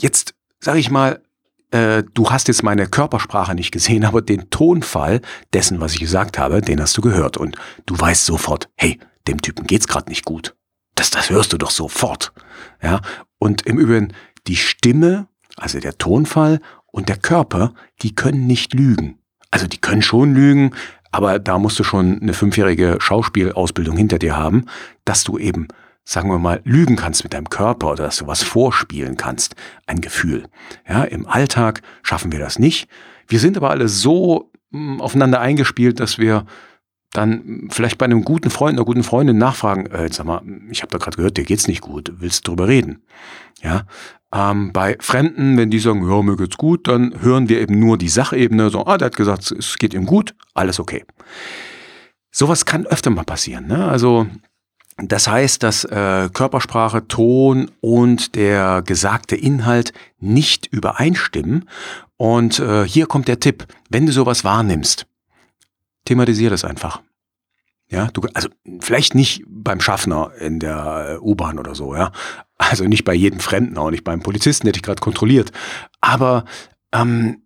Jetzt 0.00 0.34
sage 0.60 0.80
ich 0.80 0.90
mal, 0.90 1.22
äh, 1.70 2.02
du 2.14 2.30
hast 2.30 2.48
jetzt 2.48 2.62
meine 2.62 2.88
Körpersprache 2.88 3.54
nicht 3.54 3.70
gesehen, 3.70 4.04
aber 4.04 4.22
den 4.22 4.50
Tonfall 4.50 5.20
dessen, 5.52 5.80
was 5.80 5.92
ich 5.92 6.00
gesagt 6.00 6.38
habe, 6.38 6.60
den 6.60 6.80
hast 6.80 6.96
du 6.96 7.00
gehört. 7.00 7.36
Und 7.36 7.56
du 7.86 7.98
weißt 7.98 8.26
sofort, 8.26 8.68
hey, 8.76 8.98
dem 9.28 9.40
Typen 9.40 9.66
geht's 9.66 9.88
gerade 9.88 10.08
nicht 10.08 10.24
gut. 10.24 10.56
Das, 10.94 11.10
das 11.10 11.30
hörst 11.30 11.52
du 11.52 11.58
doch 11.58 11.70
sofort. 11.70 12.32
Ja. 12.82 13.02
Und 13.38 13.62
im 13.66 13.78
Übrigen, 13.78 14.12
die 14.48 14.56
Stimme, 14.56 15.28
also 15.56 15.78
der 15.78 15.96
Tonfall 15.96 16.60
und 16.90 17.08
der 17.08 17.16
Körper, 17.16 17.74
die 18.02 18.14
können 18.14 18.46
nicht 18.46 18.74
lügen. 18.74 19.18
Also 19.50 19.66
die 19.66 19.78
können 19.78 20.02
schon 20.02 20.34
lügen, 20.34 20.72
aber 21.10 21.38
da 21.38 21.58
musst 21.58 21.78
du 21.78 21.84
schon 21.84 22.20
eine 22.20 22.34
fünfjährige 22.34 22.98
Schauspielausbildung 23.00 23.96
hinter 23.96 24.18
dir 24.18 24.36
haben, 24.36 24.66
dass 25.04 25.24
du 25.24 25.38
eben, 25.38 25.68
sagen 26.04 26.30
wir 26.30 26.38
mal, 26.38 26.60
lügen 26.64 26.96
kannst 26.96 27.24
mit 27.24 27.32
deinem 27.32 27.48
Körper 27.48 27.92
oder 27.92 28.04
dass 28.04 28.18
du 28.18 28.26
was 28.26 28.42
vorspielen 28.42 29.16
kannst, 29.16 29.54
ein 29.86 30.00
Gefühl. 30.00 30.44
Ja, 30.88 31.04
im 31.04 31.26
Alltag 31.26 31.82
schaffen 32.02 32.32
wir 32.32 32.38
das 32.38 32.58
nicht. 32.58 32.88
Wir 33.26 33.40
sind 33.40 33.56
aber 33.56 33.70
alle 33.70 33.88
so 33.88 34.50
mh, 34.70 34.94
hm, 34.94 35.00
aufeinander 35.00 35.40
eingespielt, 35.40 36.00
dass 36.00 36.18
wir 36.18 36.44
dann 37.12 37.68
vielleicht 37.70 37.96
bei 37.96 38.04
einem 38.04 38.22
guten 38.22 38.50
Freund, 38.50 38.76
einer 38.76 38.84
guten 38.84 39.02
Freundin 39.02 39.38
nachfragen, 39.38 39.86
äh, 39.86 40.08
sag 40.12 40.26
mal, 40.26 40.42
ich 40.70 40.82
habe 40.82 40.90
da 40.90 40.98
gerade 40.98 41.16
gehört, 41.16 41.38
dir 41.38 41.44
geht's 41.44 41.66
nicht 41.66 41.80
gut, 41.80 42.12
willst 42.18 42.46
du 42.46 42.50
drüber 42.50 42.68
reden? 42.68 43.02
Ja, 43.62 43.86
ähm, 44.32 44.72
bei 44.72 44.96
Fremden, 45.00 45.56
wenn 45.56 45.70
die 45.70 45.78
sagen, 45.78 46.08
ja, 46.08 46.22
mir 46.22 46.36
geht's 46.36 46.56
gut, 46.56 46.88
dann 46.88 47.20
hören 47.22 47.48
wir 47.48 47.60
eben 47.60 47.78
nur 47.78 47.96
die 47.98 48.08
Sachebene, 48.08 48.70
so, 48.70 48.84
ah, 48.86 48.98
der 48.98 49.06
hat 49.06 49.16
gesagt, 49.16 49.50
es 49.52 49.76
geht 49.78 49.94
ihm 49.94 50.06
gut, 50.06 50.34
alles 50.54 50.80
okay. 50.80 51.04
Sowas 52.30 52.64
kann 52.64 52.86
öfter 52.86 53.10
mal 53.10 53.24
passieren. 53.24 53.66
Ne? 53.66 53.86
Also 53.86 54.26
das 54.98 55.28
heißt, 55.28 55.62
dass 55.62 55.84
äh, 55.84 56.28
Körpersprache, 56.32 57.06
Ton 57.06 57.70
und 57.80 58.34
der 58.34 58.82
gesagte 58.82 59.36
Inhalt 59.36 59.92
nicht 60.18 60.66
übereinstimmen. 60.66 61.68
Und 62.16 62.58
äh, 62.58 62.84
hier 62.86 63.06
kommt 63.06 63.28
der 63.28 63.38
Tipp, 63.38 63.66
wenn 63.90 64.06
du 64.06 64.12
sowas 64.12 64.42
wahrnimmst, 64.42 65.06
thematisier 66.04 66.50
das 66.50 66.64
einfach. 66.64 67.00
Ja, 67.90 68.08
du, 68.12 68.22
also 68.34 68.48
vielleicht 68.80 69.14
nicht 69.14 69.44
beim 69.46 69.80
Schaffner 69.80 70.32
in 70.40 70.58
der 70.58 71.16
äh, 71.16 71.18
U-Bahn 71.18 71.58
oder 71.58 71.74
so, 71.74 71.94
ja. 71.94 72.12
Also 72.58 72.84
nicht 72.84 73.04
bei 73.04 73.14
jedem 73.14 73.40
Fremden, 73.40 73.78
auch 73.78 73.90
nicht 73.90 74.04
beim 74.04 74.20
Polizisten, 74.20 74.66
der 74.66 74.72
dich 74.72 74.82
gerade 74.82 75.00
kontrolliert. 75.00 75.52
Aber 76.00 76.44
ähm, 76.92 77.42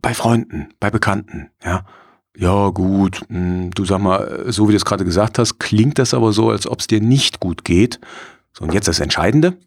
bei 0.00 0.14
Freunden, 0.14 0.68
bei 0.80 0.90
Bekannten, 0.90 1.50
ja. 1.64 1.84
Ja, 2.34 2.70
gut, 2.70 3.26
hm, 3.28 3.72
du 3.72 3.84
sag 3.84 4.00
mal, 4.00 4.44
so 4.46 4.66
wie 4.66 4.72
du 4.72 4.76
es 4.76 4.86
gerade 4.86 5.04
gesagt 5.04 5.38
hast, 5.38 5.58
klingt 5.58 5.98
das 5.98 6.14
aber 6.14 6.32
so, 6.32 6.48
als 6.48 6.66
ob 6.66 6.80
es 6.80 6.86
dir 6.86 7.00
nicht 7.00 7.40
gut 7.40 7.62
geht. 7.62 8.00
So, 8.54 8.64
und 8.64 8.72
jetzt 8.72 8.88
das 8.88 9.00
Entscheidende. 9.00 9.58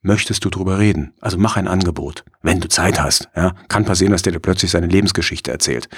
Möchtest 0.00 0.44
du 0.44 0.48
drüber 0.48 0.78
reden? 0.78 1.12
Also 1.20 1.38
mach 1.38 1.56
ein 1.56 1.66
Angebot, 1.66 2.24
wenn 2.40 2.60
du 2.60 2.68
Zeit 2.68 3.02
hast. 3.02 3.28
Ja, 3.34 3.54
kann 3.68 3.84
passieren, 3.84 4.12
dass 4.12 4.22
der 4.22 4.32
dir 4.32 4.38
plötzlich 4.38 4.70
seine 4.70 4.86
Lebensgeschichte 4.86 5.50
erzählt. 5.50 5.88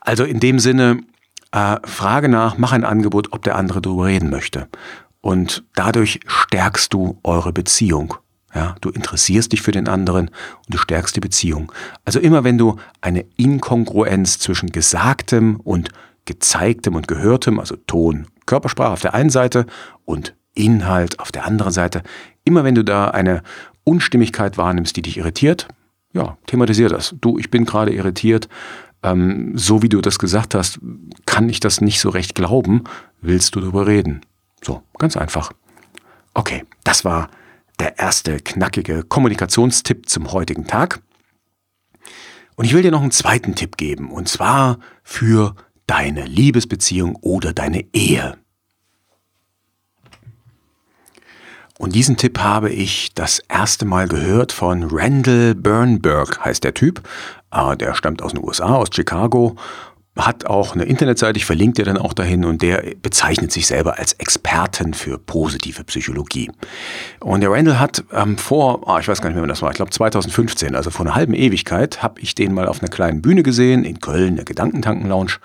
Also 0.00 0.24
in 0.24 0.40
dem 0.40 0.58
Sinne, 0.58 1.02
äh, 1.52 1.76
frage 1.84 2.28
nach, 2.28 2.56
mach 2.56 2.72
ein 2.72 2.84
Angebot, 2.84 3.32
ob 3.32 3.42
der 3.42 3.56
andere 3.56 3.82
darüber 3.82 4.06
reden 4.06 4.30
möchte. 4.30 4.68
Und 5.24 5.64
dadurch 5.74 6.20
stärkst 6.26 6.92
du 6.92 7.18
eure 7.24 7.54
Beziehung. 7.54 8.12
Ja, 8.54 8.76
du 8.82 8.90
interessierst 8.90 9.52
dich 9.52 9.62
für 9.62 9.72
den 9.72 9.88
anderen 9.88 10.28
und 10.28 10.74
du 10.74 10.76
stärkst 10.76 11.16
die 11.16 11.20
Beziehung. 11.20 11.72
Also 12.04 12.20
immer 12.20 12.44
wenn 12.44 12.58
du 12.58 12.76
eine 13.00 13.24
Inkongruenz 13.38 14.38
zwischen 14.38 14.68
Gesagtem 14.68 15.60
und 15.60 15.88
Gezeigtem 16.26 16.94
und 16.94 17.08
Gehörtem, 17.08 17.58
also 17.58 17.74
Ton, 17.86 18.26
Körpersprache 18.44 18.92
auf 18.92 19.00
der 19.00 19.14
einen 19.14 19.30
Seite 19.30 19.64
und 20.04 20.36
Inhalt 20.52 21.18
auf 21.20 21.32
der 21.32 21.46
anderen 21.46 21.72
Seite, 21.72 22.02
immer 22.44 22.62
wenn 22.64 22.74
du 22.74 22.84
da 22.84 23.08
eine 23.08 23.42
Unstimmigkeit 23.82 24.58
wahrnimmst, 24.58 24.94
die 24.94 25.02
dich 25.02 25.16
irritiert, 25.16 25.68
ja, 26.12 26.36
thematisier 26.46 26.90
das. 26.90 27.14
Du, 27.18 27.38
ich 27.38 27.50
bin 27.50 27.64
gerade 27.64 27.94
irritiert, 27.94 28.50
ähm, 29.02 29.52
so 29.56 29.80
wie 29.80 29.88
du 29.88 30.02
das 30.02 30.18
gesagt 30.18 30.54
hast, 30.54 30.80
kann 31.24 31.48
ich 31.48 31.60
das 31.60 31.80
nicht 31.80 31.98
so 31.98 32.10
recht 32.10 32.34
glauben. 32.34 32.84
Willst 33.22 33.56
du 33.56 33.60
darüber 33.60 33.86
reden? 33.86 34.20
So, 34.64 34.82
ganz 34.98 35.16
einfach. 35.16 35.52
Okay, 36.32 36.64
das 36.84 37.04
war 37.04 37.28
der 37.78 37.98
erste 37.98 38.38
knackige 38.38 39.02
Kommunikationstipp 39.02 40.08
zum 40.08 40.32
heutigen 40.32 40.66
Tag. 40.66 41.00
Und 42.56 42.64
ich 42.64 42.72
will 42.72 42.82
dir 42.82 42.90
noch 42.90 43.02
einen 43.02 43.10
zweiten 43.10 43.54
Tipp 43.54 43.76
geben, 43.76 44.10
und 44.10 44.28
zwar 44.28 44.78
für 45.02 45.54
deine 45.86 46.24
Liebesbeziehung 46.24 47.16
oder 47.16 47.52
deine 47.52 47.84
Ehe. 47.92 48.38
Und 51.76 51.94
diesen 51.94 52.16
Tipp 52.16 52.38
habe 52.38 52.70
ich 52.70 53.12
das 53.14 53.40
erste 53.48 53.84
Mal 53.84 54.06
gehört 54.06 54.52
von 54.52 54.84
Randall 54.90 55.54
Bernberg, 55.56 56.44
heißt 56.44 56.62
der 56.62 56.72
Typ. 56.72 57.02
Ah, 57.50 57.74
der 57.74 57.94
stammt 57.94 58.22
aus 58.22 58.32
den 58.32 58.42
USA, 58.42 58.76
aus 58.76 58.88
Chicago 58.92 59.56
hat 60.16 60.46
auch 60.46 60.74
eine 60.74 60.84
Internetseite, 60.84 61.38
ich 61.38 61.44
verlinke 61.44 61.82
dir 61.82 61.84
dann 61.84 61.98
auch 61.98 62.12
dahin 62.12 62.44
und 62.44 62.62
der 62.62 62.84
bezeichnet 63.02 63.50
sich 63.50 63.66
selber 63.66 63.98
als 63.98 64.12
Experten 64.14 64.94
für 64.94 65.18
positive 65.18 65.82
Psychologie. 65.84 66.50
Und 67.18 67.40
der 67.40 67.50
Randall 67.50 67.80
hat 67.80 68.04
ähm, 68.12 68.38
vor, 68.38 68.88
ah, 68.88 69.00
ich 69.00 69.08
weiß 69.08 69.20
gar 69.20 69.30
nicht 69.30 69.34
mehr, 69.34 69.42
wann 69.42 69.48
das 69.48 69.62
war, 69.62 69.70
ich 69.70 69.76
glaube 69.76 69.90
2015, 69.90 70.76
also 70.76 70.90
vor 70.90 71.04
einer 71.04 71.16
halben 71.16 71.34
Ewigkeit, 71.34 72.02
habe 72.02 72.20
ich 72.20 72.36
den 72.36 72.54
mal 72.54 72.68
auf 72.68 72.80
einer 72.80 72.90
kleinen 72.90 73.22
Bühne 73.22 73.42
gesehen, 73.42 73.84
in 73.84 73.98
Köln, 73.98 74.36
der 74.36 74.44
Gedankentanken 74.44 75.08
Lounge. 75.08 75.38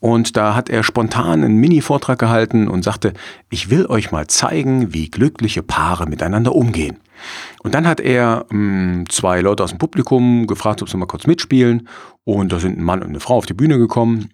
Und 0.00 0.36
da 0.36 0.54
hat 0.54 0.68
er 0.68 0.82
spontan 0.82 1.44
einen 1.44 1.56
Mini-Vortrag 1.56 2.18
gehalten 2.18 2.68
und 2.68 2.82
sagte, 2.82 3.12
ich 3.50 3.70
will 3.70 3.86
euch 3.86 4.10
mal 4.10 4.26
zeigen, 4.26 4.92
wie 4.92 5.10
glückliche 5.10 5.62
Paare 5.62 6.06
miteinander 6.06 6.54
umgehen. 6.54 6.98
Und 7.62 7.74
dann 7.74 7.86
hat 7.86 8.00
er 8.00 8.46
mh, 8.50 8.50
hm, 8.50 9.04
zwei 9.08 9.40
Leute 9.40 9.64
aus 9.64 9.70
dem 9.70 9.78
Publikum 9.78 10.46
gefragt, 10.46 10.82
ob 10.82 10.88
sie 10.88 10.96
mal 10.96 11.06
kurz 11.06 11.26
mitspielen. 11.26 11.88
Und 12.24 12.52
da 12.52 12.58
sind 12.58 12.78
ein 12.78 12.84
Mann 12.84 13.02
und 13.02 13.08
eine 13.08 13.20
Frau 13.20 13.36
auf 13.36 13.46
die 13.46 13.54
Bühne 13.54 13.78
gekommen. 13.78 14.30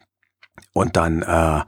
Und 0.73 0.97
dann 0.97 1.23
äh, 1.23 1.61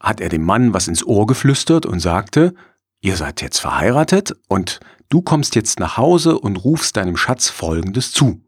hat 0.00 0.20
er 0.20 0.28
dem 0.28 0.44
Mann 0.44 0.74
was 0.74 0.88
ins 0.88 1.04
Ohr 1.04 1.26
geflüstert 1.26 1.86
und 1.86 2.00
sagte, 2.00 2.54
ihr 3.00 3.16
seid 3.16 3.42
jetzt 3.42 3.58
verheiratet 3.58 4.34
und 4.48 4.80
du 5.08 5.22
kommst 5.22 5.54
jetzt 5.54 5.80
nach 5.80 5.96
Hause 5.96 6.38
und 6.38 6.56
rufst 6.56 6.96
deinem 6.96 7.16
Schatz 7.16 7.48
Folgendes 7.48 8.12
zu. 8.12 8.40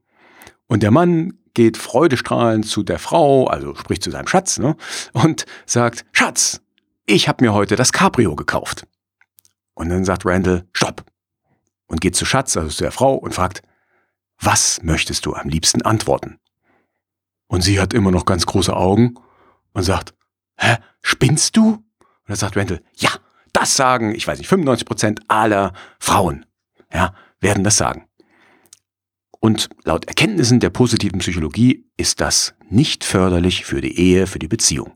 Und 0.66 0.82
der 0.82 0.90
Mann 0.90 1.34
geht 1.54 1.76
freudestrahlend 1.76 2.66
zu 2.66 2.82
der 2.82 2.98
Frau, 2.98 3.46
also 3.46 3.74
sprich 3.74 4.00
zu 4.00 4.10
seinem 4.10 4.28
Schatz, 4.28 4.58
ne, 4.58 4.76
und 5.12 5.46
sagt, 5.66 6.04
Schatz, 6.12 6.60
ich 7.06 7.28
habe 7.28 7.44
mir 7.44 7.52
heute 7.52 7.76
das 7.76 7.92
Cabrio 7.92 8.36
gekauft. 8.36 8.86
Und 9.74 9.88
dann 9.88 10.04
sagt 10.04 10.24
Randall, 10.24 10.64
stopp. 10.72 11.04
Und 11.90 12.00
geht 12.00 12.14
zu 12.14 12.24
Schatz, 12.24 12.56
also 12.56 12.70
zu 12.70 12.84
der 12.84 12.92
Frau, 12.92 13.14
und 13.14 13.34
fragt, 13.34 13.62
was 14.38 14.80
möchtest 14.84 15.26
du 15.26 15.34
am 15.34 15.48
liebsten 15.48 15.82
antworten? 15.82 16.38
Und 17.48 17.62
sie 17.62 17.80
hat 17.80 17.92
immer 17.92 18.12
noch 18.12 18.26
ganz 18.26 18.46
große 18.46 18.74
Augen 18.74 19.16
und 19.72 19.82
sagt, 19.82 20.14
hä, 20.56 20.76
spinnst 21.02 21.56
du? 21.56 21.72
Und 21.72 21.84
dann 22.28 22.36
sagt 22.36 22.56
Randall, 22.56 22.80
ja, 22.94 23.10
das 23.52 23.74
sagen, 23.74 24.14
ich 24.14 24.24
weiß 24.24 24.38
nicht, 24.38 24.46
95 24.46 24.86
Prozent 24.86 25.20
aller 25.26 25.72
Frauen, 25.98 26.46
ja, 26.92 27.12
werden 27.40 27.64
das 27.64 27.76
sagen. 27.76 28.06
Und 29.40 29.68
laut 29.82 30.04
Erkenntnissen 30.04 30.60
der 30.60 30.70
positiven 30.70 31.18
Psychologie 31.18 31.90
ist 31.96 32.20
das 32.20 32.54
nicht 32.68 33.02
förderlich 33.02 33.64
für 33.64 33.80
die 33.80 33.98
Ehe, 33.98 34.28
für 34.28 34.38
die 34.38 34.48
Beziehung. 34.48 34.92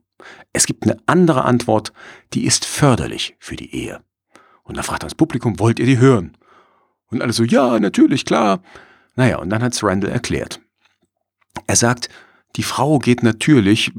Es 0.53 0.67
gibt 0.67 0.85
eine 0.85 0.97
andere 1.07 1.45
Antwort, 1.45 1.93
die 2.35 2.45
ist 2.45 2.65
förderlich 2.65 3.35
für 3.41 3.57
die 3.57 3.75
Ehe. 3.75 4.05
Und 4.63 4.77
da 4.77 4.85
fragt 4.85 5.03
das 5.03 5.17
Publikum, 5.17 5.59
wollt 5.59 5.81
ihr 5.81 5.87
die 5.87 5.99
hören? 5.99 6.37
Und 7.15 7.23
alle 7.23 7.33
so, 7.33 7.45
ja, 7.45 7.79
natürlich, 7.79 8.25
klar. 8.25 8.61
Naja, 9.17 9.39
und 9.39 9.51
dann 9.51 9.63
hat's 9.63 9.83
Randall 9.83 10.11
erklärt. 10.11 10.61
Er 11.67 11.77
sagt, 11.77 12.09
die 12.57 12.63
Frau 12.63 12.99
geht 12.99 13.23
natürlich 13.23 13.93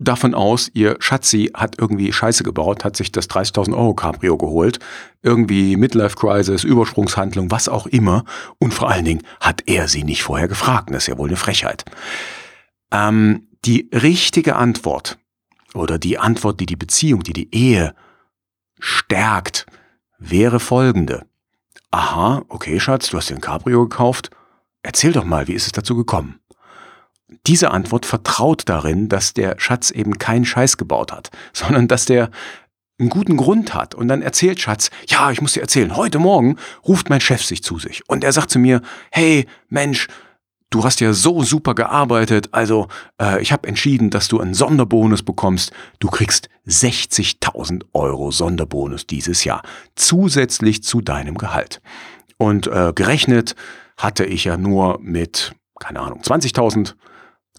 davon 0.00 0.34
aus, 0.34 0.70
ihr 0.72 0.96
Schatzi 0.98 1.50
hat 1.54 1.78
irgendwie 1.78 2.12
Scheiße 2.12 2.42
gebaut, 2.42 2.84
hat 2.84 2.96
sich 2.96 3.12
das 3.12 3.28
30.000 3.28 3.76
Euro 3.76 3.94
Cabrio 3.94 4.36
geholt, 4.36 4.78
irgendwie 5.22 5.76
Midlife 5.76 6.16
Crisis, 6.16 6.64
Übersprungshandlung, 6.64 7.50
was 7.50 7.68
auch 7.68 7.86
immer. 7.86 8.24
Und 8.58 8.74
vor 8.74 8.90
allen 8.90 9.04
Dingen 9.04 9.22
hat 9.40 9.62
er 9.66 9.88
sie 9.88 10.02
nicht 10.02 10.22
vorher 10.22 10.48
gefragt. 10.48 10.90
Das 10.90 11.04
ist 11.04 11.06
ja 11.06 11.18
wohl 11.18 11.28
eine 11.28 11.36
Frechheit. 11.36 11.84
Ähm, 12.90 13.48
die 13.64 13.90
richtige 13.92 14.56
Antwort 14.56 15.18
oder 15.74 15.98
die 15.98 16.18
Antwort, 16.18 16.60
die 16.60 16.66
die 16.66 16.76
Beziehung, 16.76 17.22
die 17.22 17.34
die 17.34 17.54
Ehe 17.54 17.94
stärkt, 18.78 19.66
wäre 20.18 20.60
folgende. 20.60 21.26
Aha, 21.90 22.44
okay, 22.48 22.78
Schatz, 22.78 23.10
du 23.10 23.16
hast 23.16 23.30
dir 23.30 23.34
ein 23.34 23.40
Cabrio 23.40 23.88
gekauft. 23.88 24.30
Erzähl 24.82 25.12
doch 25.12 25.24
mal, 25.24 25.48
wie 25.48 25.54
ist 25.54 25.66
es 25.66 25.72
dazu 25.72 25.96
gekommen? 25.96 26.40
diese 27.46 27.70
Antwort 27.70 28.06
vertraut 28.06 28.68
darin, 28.68 29.08
dass 29.08 29.34
der 29.34 29.56
Schatz 29.58 29.90
eben 29.90 30.18
keinen 30.18 30.44
Scheiß 30.44 30.76
gebaut 30.76 31.12
hat, 31.12 31.30
sondern 31.52 31.88
dass 31.88 32.04
der 32.04 32.30
einen 32.98 33.08
guten 33.08 33.36
Grund 33.36 33.72
hat. 33.72 33.94
Und 33.94 34.08
dann 34.08 34.20
erzählt 34.20 34.60
Schatz, 34.60 34.90
ja, 35.08 35.30
ich 35.30 35.40
muss 35.40 35.54
dir 35.54 35.62
erzählen, 35.62 35.96
heute 35.96 36.18
Morgen 36.18 36.56
ruft 36.86 37.08
mein 37.08 37.20
Chef 37.20 37.42
sich 37.42 37.62
zu 37.62 37.78
sich 37.78 38.06
und 38.08 38.24
er 38.24 38.32
sagt 38.32 38.50
zu 38.50 38.58
mir, 38.58 38.82
hey, 39.10 39.46
Mensch, 39.68 40.08
du 40.70 40.84
hast 40.84 41.00
ja 41.00 41.12
so 41.12 41.42
super 41.42 41.74
gearbeitet, 41.74 42.48
also 42.52 42.88
äh, 43.20 43.42
ich 43.42 43.52
habe 43.52 43.68
entschieden, 43.68 44.10
dass 44.10 44.28
du 44.28 44.40
einen 44.40 44.54
Sonderbonus 44.54 45.22
bekommst. 45.22 45.72
Du 45.98 46.08
kriegst 46.08 46.48
60.000 46.66 47.84
Euro 47.92 48.30
Sonderbonus 48.30 49.06
dieses 49.06 49.44
Jahr, 49.44 49.62
zusätzlich 49.94 50.82
zu 50.82 51.00
deinem 51.00 51.36
Gehalt. 51.36 51.80
Und 52.38 52.66
äh, 52.68 52.92
gerechnet 52.94 53.54
hatte 53.96 54.24
ich 54.24 54.44
ja 54.44 54.56
nur 54.56 54.98
mit, 55.00 55.52
keine 55.78 56.00
Ahnung, 56.00 56.22
20.000 56.22 56.94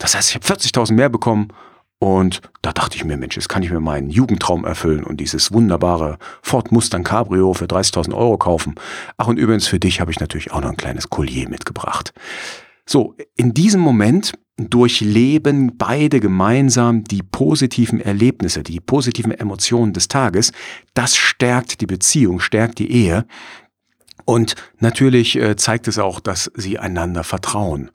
das 0.02 0.15
heißt, 0.15 0.30
ich 0.30 0.36
habe 0.36 0.45
40.000 0.45 0.93
mehr 0.93 1.10
bekommen 1.10 1.50
und 2.00 2.41
da 2.63 2.74
dachte 2.74 2.97
ich 2.97 3.04
mir, 3.04 3.17
Mensch, 3.17 3.36
jetzt 3.36 3.50
kann 3.50 3.62
ich 3.62 3.69
mir 3.69 3.80
meinen 3.80 4.10
Jugendtraum 4.10 4.65
erfüllen 4.65 5.04
und 5.04 5.17
dieses 5.17 5.52
wunderbare 5.52 6.17
Ford 6.41 6.71
Mustang 6.71 7.04
Cabrio 7.04 7.54
für 7.54 7.65
30.000 7.65 8.15
Euro 8.15 8.38
kaufen. 8.39 8.76
Ach, 9.17 9.28
und 9.28 9.38
übrigens 9.38 9.67
für 9.67 9.80
dich 9.80 10.02
habe 10.02 10.10
ich 10.10 10.19
natürlich 10.19 10.52
auch 10.52 10.62
noch 10.62 10.69
ein 10.69 10.78
kleines 10.78 11.12
Collier 11.12 11.47
mitgebracht. 11.50 12.13
So, 12.85 13.15
in 13.35 13.53
diesem 13.53 13.81
Moment 13.81 14.33
durchleben 14.57 15.77
beide 15.77 16.19
gemeinsam 16.19 17.03
die 17.03 17.23
positiven 17.23 17.99
Erlebnisse, 17.99 18.63
die 18.63 18.79
positiven 18.79 19.31
Emotionen 19.31 19.93
des 19.93 20.07
Tages. 20.07 20.51
Das 20.93 21.15
stärkt 21.15 21.81
die 21.81 21.87
Beziehung, 21.87 22.39
stärkt 22.39 22.79
die 22.79 22.91
Ehe. 22.91 23.25
Und 24.25 24.55
natürlich 24.79 25.35
äh, 25.35 25.55
zeigt 25.55 25.87
es 25.87 25.97
auch, 25.97 26.19
dass 26.19 26.51
sie 26.55 26.77
einander 26.77 27.23
vertrauen. 27.23 27.91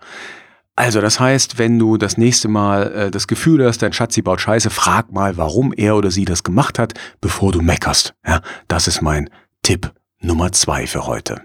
Also 0.75 1.01
das 1.01 1.19
heißt, 1.19 1.59
wenn 1.59 1.79
du 1.79 1.97
das 1.97 2.19
nächste 2.19 2.49
Mal 2.49 2.93
äh, 2.93 3.11
das 3.11 3.27
Gefühl 3.27 3.65
hast, 3.65 3.79
dein 3.79 3.93
Schatzi 3.93 4.21
baut 4.23 4.41
Scheiße, 4.41 4.69
frag 4.71 5.13
mal, 5.13 5.37
warum 5.37 5.73
er 5.73 5.97
oder 5.97 6.11
sie 6.11 6.25
das 6.25 6.43
gemacht 6.43 6.79
hat, 6.79 6.95
bevor 7.21 7.53
du 7.53 7.63
meckerst. 7.63 8.15
Ja, 8.27 8.43
das 8.69 8.87
ist 8.87 9.01
mein 9.01 9.31
Tipp 9.63 9.93
Nummer 10.21 10.53
zwei 10.53 10.87
für 10.87 11.07
heute. 11.07 11.43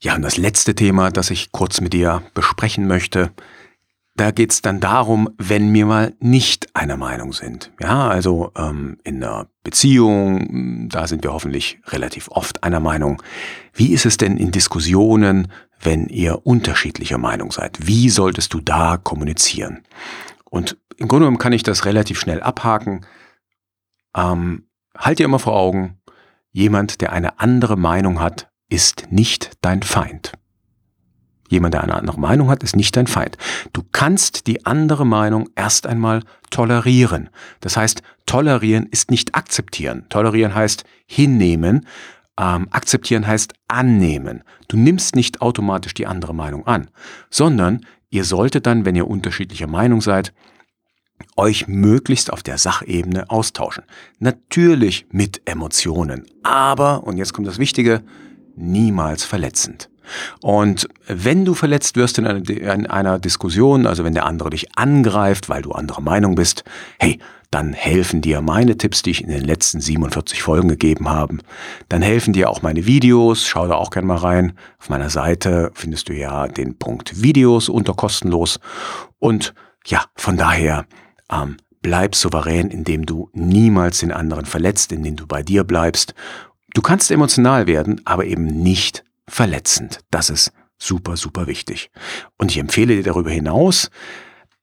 Ja, 0.00 0.14
und 0.14 0.22
das 0.22 0.36
letzte 0.36 0.74
Thema, 0.74 1.10
das 1.10 1.30
ich 1.30 1.50
kurz 1.50 1.80
mit 1.80 1.92
dir 1.92 2.22
besprechen 2.34 2.86
möchte, 2.86 3.32
da 4.14 4.30
geht 4.32 4.52
es 4.52 4.62
dann 4.62 4.80
darum, 4.80 5.28
wenn 5.38 5.72
wir 5.72 5.86
mal 5.86 6.14
nicht 6.20 6.74
einer 6.74 6.96
Meinung 6.96 7.32
sind. 7.32 7.72
Ja, 7.80 8.08
also 8.08 8.52
ähm, 8.56 8.98
in 9.04 9.22
einer 9.22 9.48
Beziehung, 9.62 10.88
da 10.88 11.06
sind 11.06 11.24
wir 11.24 11.32
hoffentlich 11.32 11.80
relativ 11.86 12.28
oft 12.28 12.64
einer 12.64 12.80
Meinung. 12.80 13.22
Wie 13.72 13.92
ist 13.92 14.06
es 14.06 14.16
denn 14.16 14.36
in 14.36 14.50
Diskussionen, 14.50 15.48
wenn 15.80 16.08
ihr 16.08 16.46
unterschiedlicher 16.46 17.18
Meinung 17.18 17.52
seid? 17.52 17.86
Wie 17.86 18.08
solltest 18.08 18.54
du 18.54 18.60
da 18.60 18.96
kommunizieren? 18.96 19.84
Und 20.44 20.76
im 20.96 21.06
Grunde 21.06 21.24
genommen 21.24 21.38
kann 21.38 21.52
ich 21.52 21.62
das 21.62 21.84
relativ 21.84 22.18
schnell 22.18 22.42
abhaken. 22.42 23.06
Ähm, 24.16 24.68
halt 24.96 25.20
dir 25.20 25.24
immer 25.24 25.38
vor 25.38 25.54
Augen, 25.54 26.00
jemand, 26.50 27.00
der 27.00 27.12
eine 27.12 27.38
andere 27.38 27.76
Meinung 27.76 28.20
hat, 28.20 28.47
ist 28.68 29.10
nicht 29.10 29.52
dein 29.60 29.82
Feind. 29.82 30.32
Jemand, 31.48 31.74
der 31.74 31.82
eine 31.82 31.94
andere 31.94 32.20
Meinung 32.20 32.50
hat, 32.50 32.62
ist 32.62 32.76
nicht 32.76 32.94
dein 32.96 33.06
Feind. 33.06 33.38
Du 33.72 33.82
kannst 33.92 34.46
die 34.46 34.66
andere 34.66 35.06
Meinung 35.06 35.48
erst 35.56 35.86
einmal 35.86 36.22
tolerieren. 36.50 37.30
Das 37.60 37.76
heißt, 37.76 38.02
tolerieren 38.26 38.86
ist 38.90 39.10
nicht 39.10 39.34
akzeptieren. 39.34 40.04
Tolerieren 40.10 40.54
heißt 40.54 40.84
hinnehmen. 41.06 41.86
Ähm, 42.38 42.68
akzeptieren 42.70 43.26
heißt 43.26 43.54
annehmen. 43.66 44.44
Du 44.68 44.76
nimmst 44.76 45.16
nicht 45.16 45.40
automatisch 45.40 45.94
die 45.94 46.06
andere 46.06 46.34
Meinung 46.34 46.66
an, 46.66 46.90
sondern 47.30 47.84
ihr 48.10 48.24
solltet 48.24 48.66
dann, 48.66 48.84
wenn 48.84 48.94
ihr 48.94 49.08
unterschiedlicher 49.08 49.66
Meinung 49.66 50.02
seid, 50.02 50.34
euch 51.36 51.66
möglichst 51.66 52.32
auf 52.32 52.42
der 52.42 52.58
Sachebene 52.58 53.30
austauschen. 53.30 53.84
Natürlich 54.18 55.06
mit 55.10 55.42
Emotionen, 55.46 56.26
aber, 56.44 57.04
und 57.04 57.16
jetzt 57.16 57.32
kommt 57.32 57.48
das 57.48 57.58
Wichtige, 57.58 58.02
niemals 58.58 59.24
verletzend. 59.24 59.88
Und 60.40 60.88
wenn 61.06 61.44
du 61.44 61.54
verletzt 61.54 61.96
wirst 61.96 62.18
in 62.18 62.26
einer, 62.26 62.48
in 62.48 62.86
einer, 62.86 63.18
Diskussion, 63.18 63.86
also 63.86 64.04
wenn 64.04 64.14
der 64.14 64.26
andere 64.26 64.50
dich 64.50 64.76
angreift, 64.76 65.48
weil 65.48 65.62
du 65.62 65.72
anderer 65.72 66.00
Meinung 66.00 66.34
bist, 66.34 66.64
hey, 66.98 67.18
dann 67.50 67.72
helfen 67.72 68.20
dir 68.20 68.42
meine 68.42 68.76
Tipps, 68.76 69.02
die 69.02 69.10
ich 69.10 69.24
in 69.24 69.30
den 69.30 69.44
letzten 69.44 69.80
47 69.80 70.42
Folgen 70.42 70.68
gegeben 70.68 71.08
habe. 71.08 71.38
Dann 71.88 72.02
helfen 72.02 72.34
dir 72.34 72.50
auch 72.50 72.60
meine 72.60 72.84
Videos. 72.84 73.46
Schau 73.46 73.66
da 73.66 73.74
auch 73.74 73.90
gerne 73.90 74.06
mal 74.06 74.18
rein. 74.18 74.52
Auf 74.78 74.90
meiner 74.90 75.08
Seite 75.08 75.70
findest 75.74 76.10
du 76.10 76.14
ja 76.14 76.46
den 76.46 76.78
Punkt 76.78 77.22
Videos 77.22 77.70
unter 77.70 77.94
kostenlos. 77.94 78.60
Und 79.18 79.54
ja, 79.86 80.04
von 80.14 80.36
daher, 80.36 80.84
ähm, 81.32 81.56
bleib 81.80 82.14
souverän, 82.14 82.68
indem 82.68 83.06
du 83.06 83.30
niemals 83.32 84.00
den 84.00 84.12
anderen 84.12 84.44
verletzt, 84.44 84.92
indem 84.92 85.16
du 85.16 85.26
bei 85.26 85.42
dir 85.42 85.64
bleibst. 85.64 86.14
Du 86.74 86.82
kannst 86.82 87.10
emotional 87.10 87.66
werden, 87.66 88.00
aber 88.04 88.26
eben 88.26 88.44
nicht 88.44 89.04
verletzend. 89.26 90.00
Das 90.10 90.30
ist 90.30 90.52
super, 90.78 91.16
super 91.16 91.46
wichtig. 91.46 91.90
Und 92.36 92.50
ich 92.50 92.58
empfehle 92.58 92.96
dir 92.96 93.02
darüber 93.02 93.30
hinaus, 93.30 93.90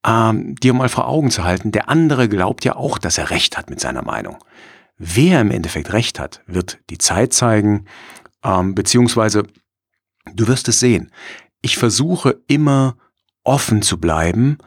ähm, 0.06 0.56
dir 0.56 0.74
mal 0.74 0.89
vor 0.89 1.08
Augen 1.08 1.32
zu 1.32 1.44
halten, 1.44 1.72
der 1.72 1.89
andere 1.89 2.30
glaubt 2.30 2.63
ja 2.63 2.76
auch, 2.76 2.98
dass 2.98 3.18
er 3.18 3.32
recht 3.32 3.58
hat 3.58 3.70
mit 3.70 3.80
seiner 3.80 4.04
Meinung. 4.04 4.38
Wer 4.98 5.41
im 5.41 5.52
Endeffekt 5.52 5.91
recht 5.94 6.20
hat, 6.20 6.41
wird 6.48 6.80
die 6.89 6.98
Zeit 6.98 7.34
zeigen, 7.34 7.86
ähm, 8.44 8.76
beziehungsweise 8.76 9.44
du 10.34 10.48
wirst 10.48 10.68
es 10.68 10.80
sehen. 10.80 11.12
Ich 11.62 11.78
versuche 11.78 12.41
immer 12.48 12.98
offen 13.44 13.82
zu 13.82 14.00
bleiben 14.00 14.58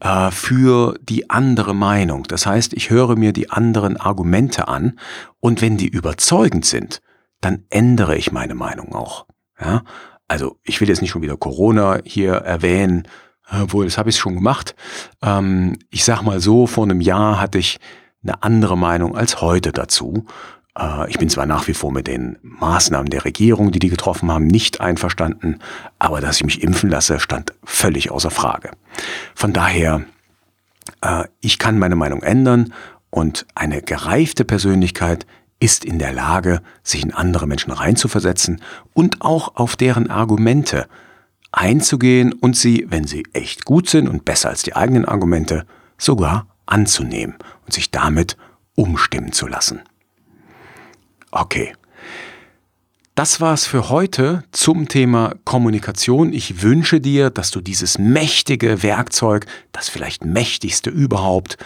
äh, 0.00 0.30
für 0.30 0.98
die 1.02 1.30
andere 1.30 1.74
Meinung. 1.74 2.24
Das 2.24 2.46
heißt, 2.46 2.72
ich 2.74 2.90
höre 2.90 3.16
mir 3.16 3.32
die 3.32 3.50
anderen 3.50 3.96
Argumente 3.96 4.68
an 4.68 4.98
und 5.40 5.60
wenn 5.62 5.76
die 5.76 5.88
überzeugend 5.88 6.64
sind, 6.64 7.00
dann 7.40 7.64
ändere 7.70 8.16
ich 8.16 8.32
meine 8.32 8.54
Meinung 8.54 8.94
auch. 8.94 9.26
Ja? 9.60 9.82
Also 10.26 10.58
ich 10.62 10.80
will 10.80 10.88
jetzt 10.88 11.00
nicht 11.00 11.10
schon 11.10 11.22
wieder 11.22 11.36
Corona 11.36 12.00
hier 12.04 12.34
erwähnen, 12.34 13.08
obwohl, 13.50 13.86
das 13.86 13.96
habe 13.96 14.10
ich 14.10 14.18
schon 14.18 14.34
gemacht. 14.34 14.74
Ähm, 15.22 15.78
ich 15.90 16.04
sag 16.04 16.22
mal 16.22 16.40
so, 16.40 16.66
vor 16.66 16.84
einem 16.84 17.00
Jahr 17.00 17.40
hatte 17.40 17.58
ich 17.58 17.78
eine 18.22 18.42
andere 18.42 18.76
Meinung 18.76 19.16
als 19.16 19.40
heute 19.40 19.72
dazu. 19.72 20.26
Äh, 20.78 21.10
ich 21.10 21.18
bin 21.18 21.28
zwar 21.28 21.46
nach 21.46 21.68
wie 21.68 21.74
vor 21.74 21.92
mit 21.92 22.06
den 22.06 22.38
Maßnahmen 22.42 23.10
der 23.10 23.24
Regierung, 23.24 23.72
die 23.72 23.78
die 23.78 23.90
getroffen 23.90 24.30
haben, 24.30 24.46
nicht 24.46 24.80
einverstanden, 24.80 25.58
aber 25.98 26.20
dass 26.20 26.36
ich 26.36 26.44
mich 26.44 26.62
impfen 26.62 26.88
lasse, 26.88 27.20
stand 27.20 27.52
völlig 27.64 28.10
außer 28.10 28.30
Frage. 28.30 28.70
Von 29.34 29.52
daher, 29.52 30.02
äh, 31.02 31.24
ich 31.40 31.58
kann 31.58 31.78
meine 31.78 31.96
Meinung 31.96 32.22
ändern 32.22 32.72
und 33.10 33.46
eine 33.54 33.82
gereifte 33.82 34.44
Persönlichkeit 34.44 35.26
ist 35.60 35.84
in 35.84 35.98
der 35.98 36.12
Lage, 36.12 36.62
sich 36.84 37.02
in 37.02 37.12
andere 37.12 37.46
Menschen 37.46 37.72
reinzuversetzen 37.72 38.62
und 38.94 39.22
auch 39.22 39.56
auf 39.56 39.74
deren 39.74 40.08
Argumente 40.08 40.86
einzugehen 41.50 42.32
und 42.32 42.56
sie, 42.56 42.86
wenn 42.88 43.06
sie 43.06 43.24
echt 43.32 43.64
gut 43.64 43.88
sind 43.88 44.08
und 44.08 44.24
besser 44.24 44.50
als 44.50 44.62
die 44.62 44.76
eigenen 44.76 45.04
Argumente, 45.04 45.66
sogar 45.96 46.46
anzunehmen 46.66 47.34
und 47.66 47.72
sich 47.72 47.90
damit 47.90 48.36
umstimmen 48.76 49.32
zu 49.32 49.48
lassen. 49.48 49.80
Okay. 51.30 51.74
Das 53.14 53.40
war's 53.40 53.66
für 53.66 53.88
heute 53.88 54.44
zum 54.52 54.86
Thema 54.86 55.34
Kommunikation. 55.44 56.32
Ich 56.32 56.62
wünsche 56.62 57.00
dir, 57.00 57.30
dass 57.30 57.50
du 57.50 57.60
dieses 57.60 57.98
mächtige 57.98 58.84
Werkzeug, 58.84 59.46
das 59.72 59.88
vielleicht 59.88 60.24
mächtigste 60.24 60.90
überhaupt, 60.90 61.56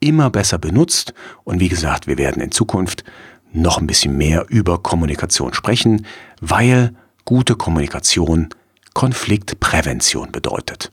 immer 0.00 0.30
besser 0.30 0.58
benutzt. 0.58 1.12
Und 1.44 1.60
wie 1.60 1.68
gesagt, 1.68 2.06
wir 2.06 2.16
werden 2.16 2.42
in 2.42 2.52
Zukunft 2.52 3.04
noch 3.52 3.78
ein 3.78 3.86
bisschen 3.86 4.16
mehr 4.16 4.46
über 4.48 4.82
Kommunikation 4.82 5.52
sprechen, 5.52 6.06
weil 6.40 6.94
gute 7.24 7.54
Kommunikation 7.54 8.48
Konfliktprävention 8.94 10.32
bedeutet. 10.32 10.90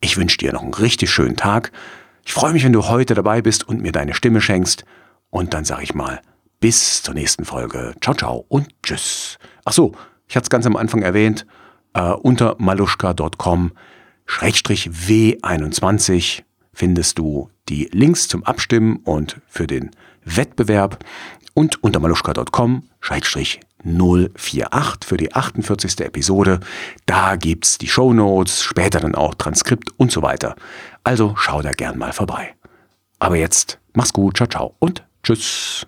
Ich 0.00 0.16
wünsche 0.16 0.38
dir 0.38 0.52
noch 0.52 0.62
einen 0.62 0.74
richtig 0.74 1.10
schönen 1.10 1.36
Tag. 1.36 1.72
Ich 2.24 2.32
freue 2.32 2.52
mich, 2.52 2.64
wenn 2.64 2.72
du 2.72 2.88
heute 2.88 3.14
dabei 3.14 3.40
bist 3.40 3.66
und 3.66 3.80
mir 3.80 3.92
deine 3.92 4.12
Stimme 4.12 4.40
schenkst. 4.40 4.84
Und 5.30 5.54
dann 5.54 5.64
sage 5.64 5.84
ich 5.84 5.94
mal, 5.94 6.20
bis 6.60 7.02
zur 7.02 7.14
nächsten 7.14 7.44
Folge. 7.44 7.94
Ciao, 8.00 8.14
ciao 8.14 8.44
und 8.48 8.68
tschüss. 8.82 9.38
Ach 9.64 9.72
so, 9.72 9.92
ich 10.26 10.36
hatte 10.36 10.44
es 10.44 10.50
ganz 10.50 10.66
am 10.66 10.76
Anfang 10.76 11.02
erwähnt, 11.02 11.46
äh, 11.94 12.12
unter 12.12 12.56
maluschka.com 12.58 13.72
Schrägstrich 14.26 14.90
W21 14.90 16.42
findest 16.72 17.18
du 17.18 17.50
die 17.68 17.88
Links 17.92 18.28
zum 18.28 18.44
Abstimmen 18.44 19.00
und 19.04 19.40
für 19.48 19.66
den 19.66 19.90
Wettbewerb 20.24 21.04
und 21.54 21.82
unter 21.82 21.98
maluschka.com 21.98 22.84
Schrägstrich 23.00 23.60
048 23.84 25.08
für 25.08 25.16
die 25.16 25.32
48. 25.32 26.00
Episode. 26.00 26.60
Da 27.06 27.36
gibt's 27.36 27.78
die 27.78 27.88
Show 27.88 28.12
Notes, 28.12 28.62
später 28.62 29.00
dann 29.00 29.14
auch 29.14 29.34
Transkript 29.34 29.90
und 29.96 30.12
so 30.12 30.22
weiter. 30.22 30.56
Also 31.04 31.34
schau 31.36 31.62
da 31.62 31.72
gern 31.72 31.98
mal 31.98 32.12
vorbei. 32.12 32.54
Aber 33.18 33.36
jetzt 33.36 33.78
mach's 33.94 34.12
gut, 34.12 34.36
ciao, 34.36 34.48
ciao 34.48 34.74
und 34.78 35.04
tschüss. 35.22 35.86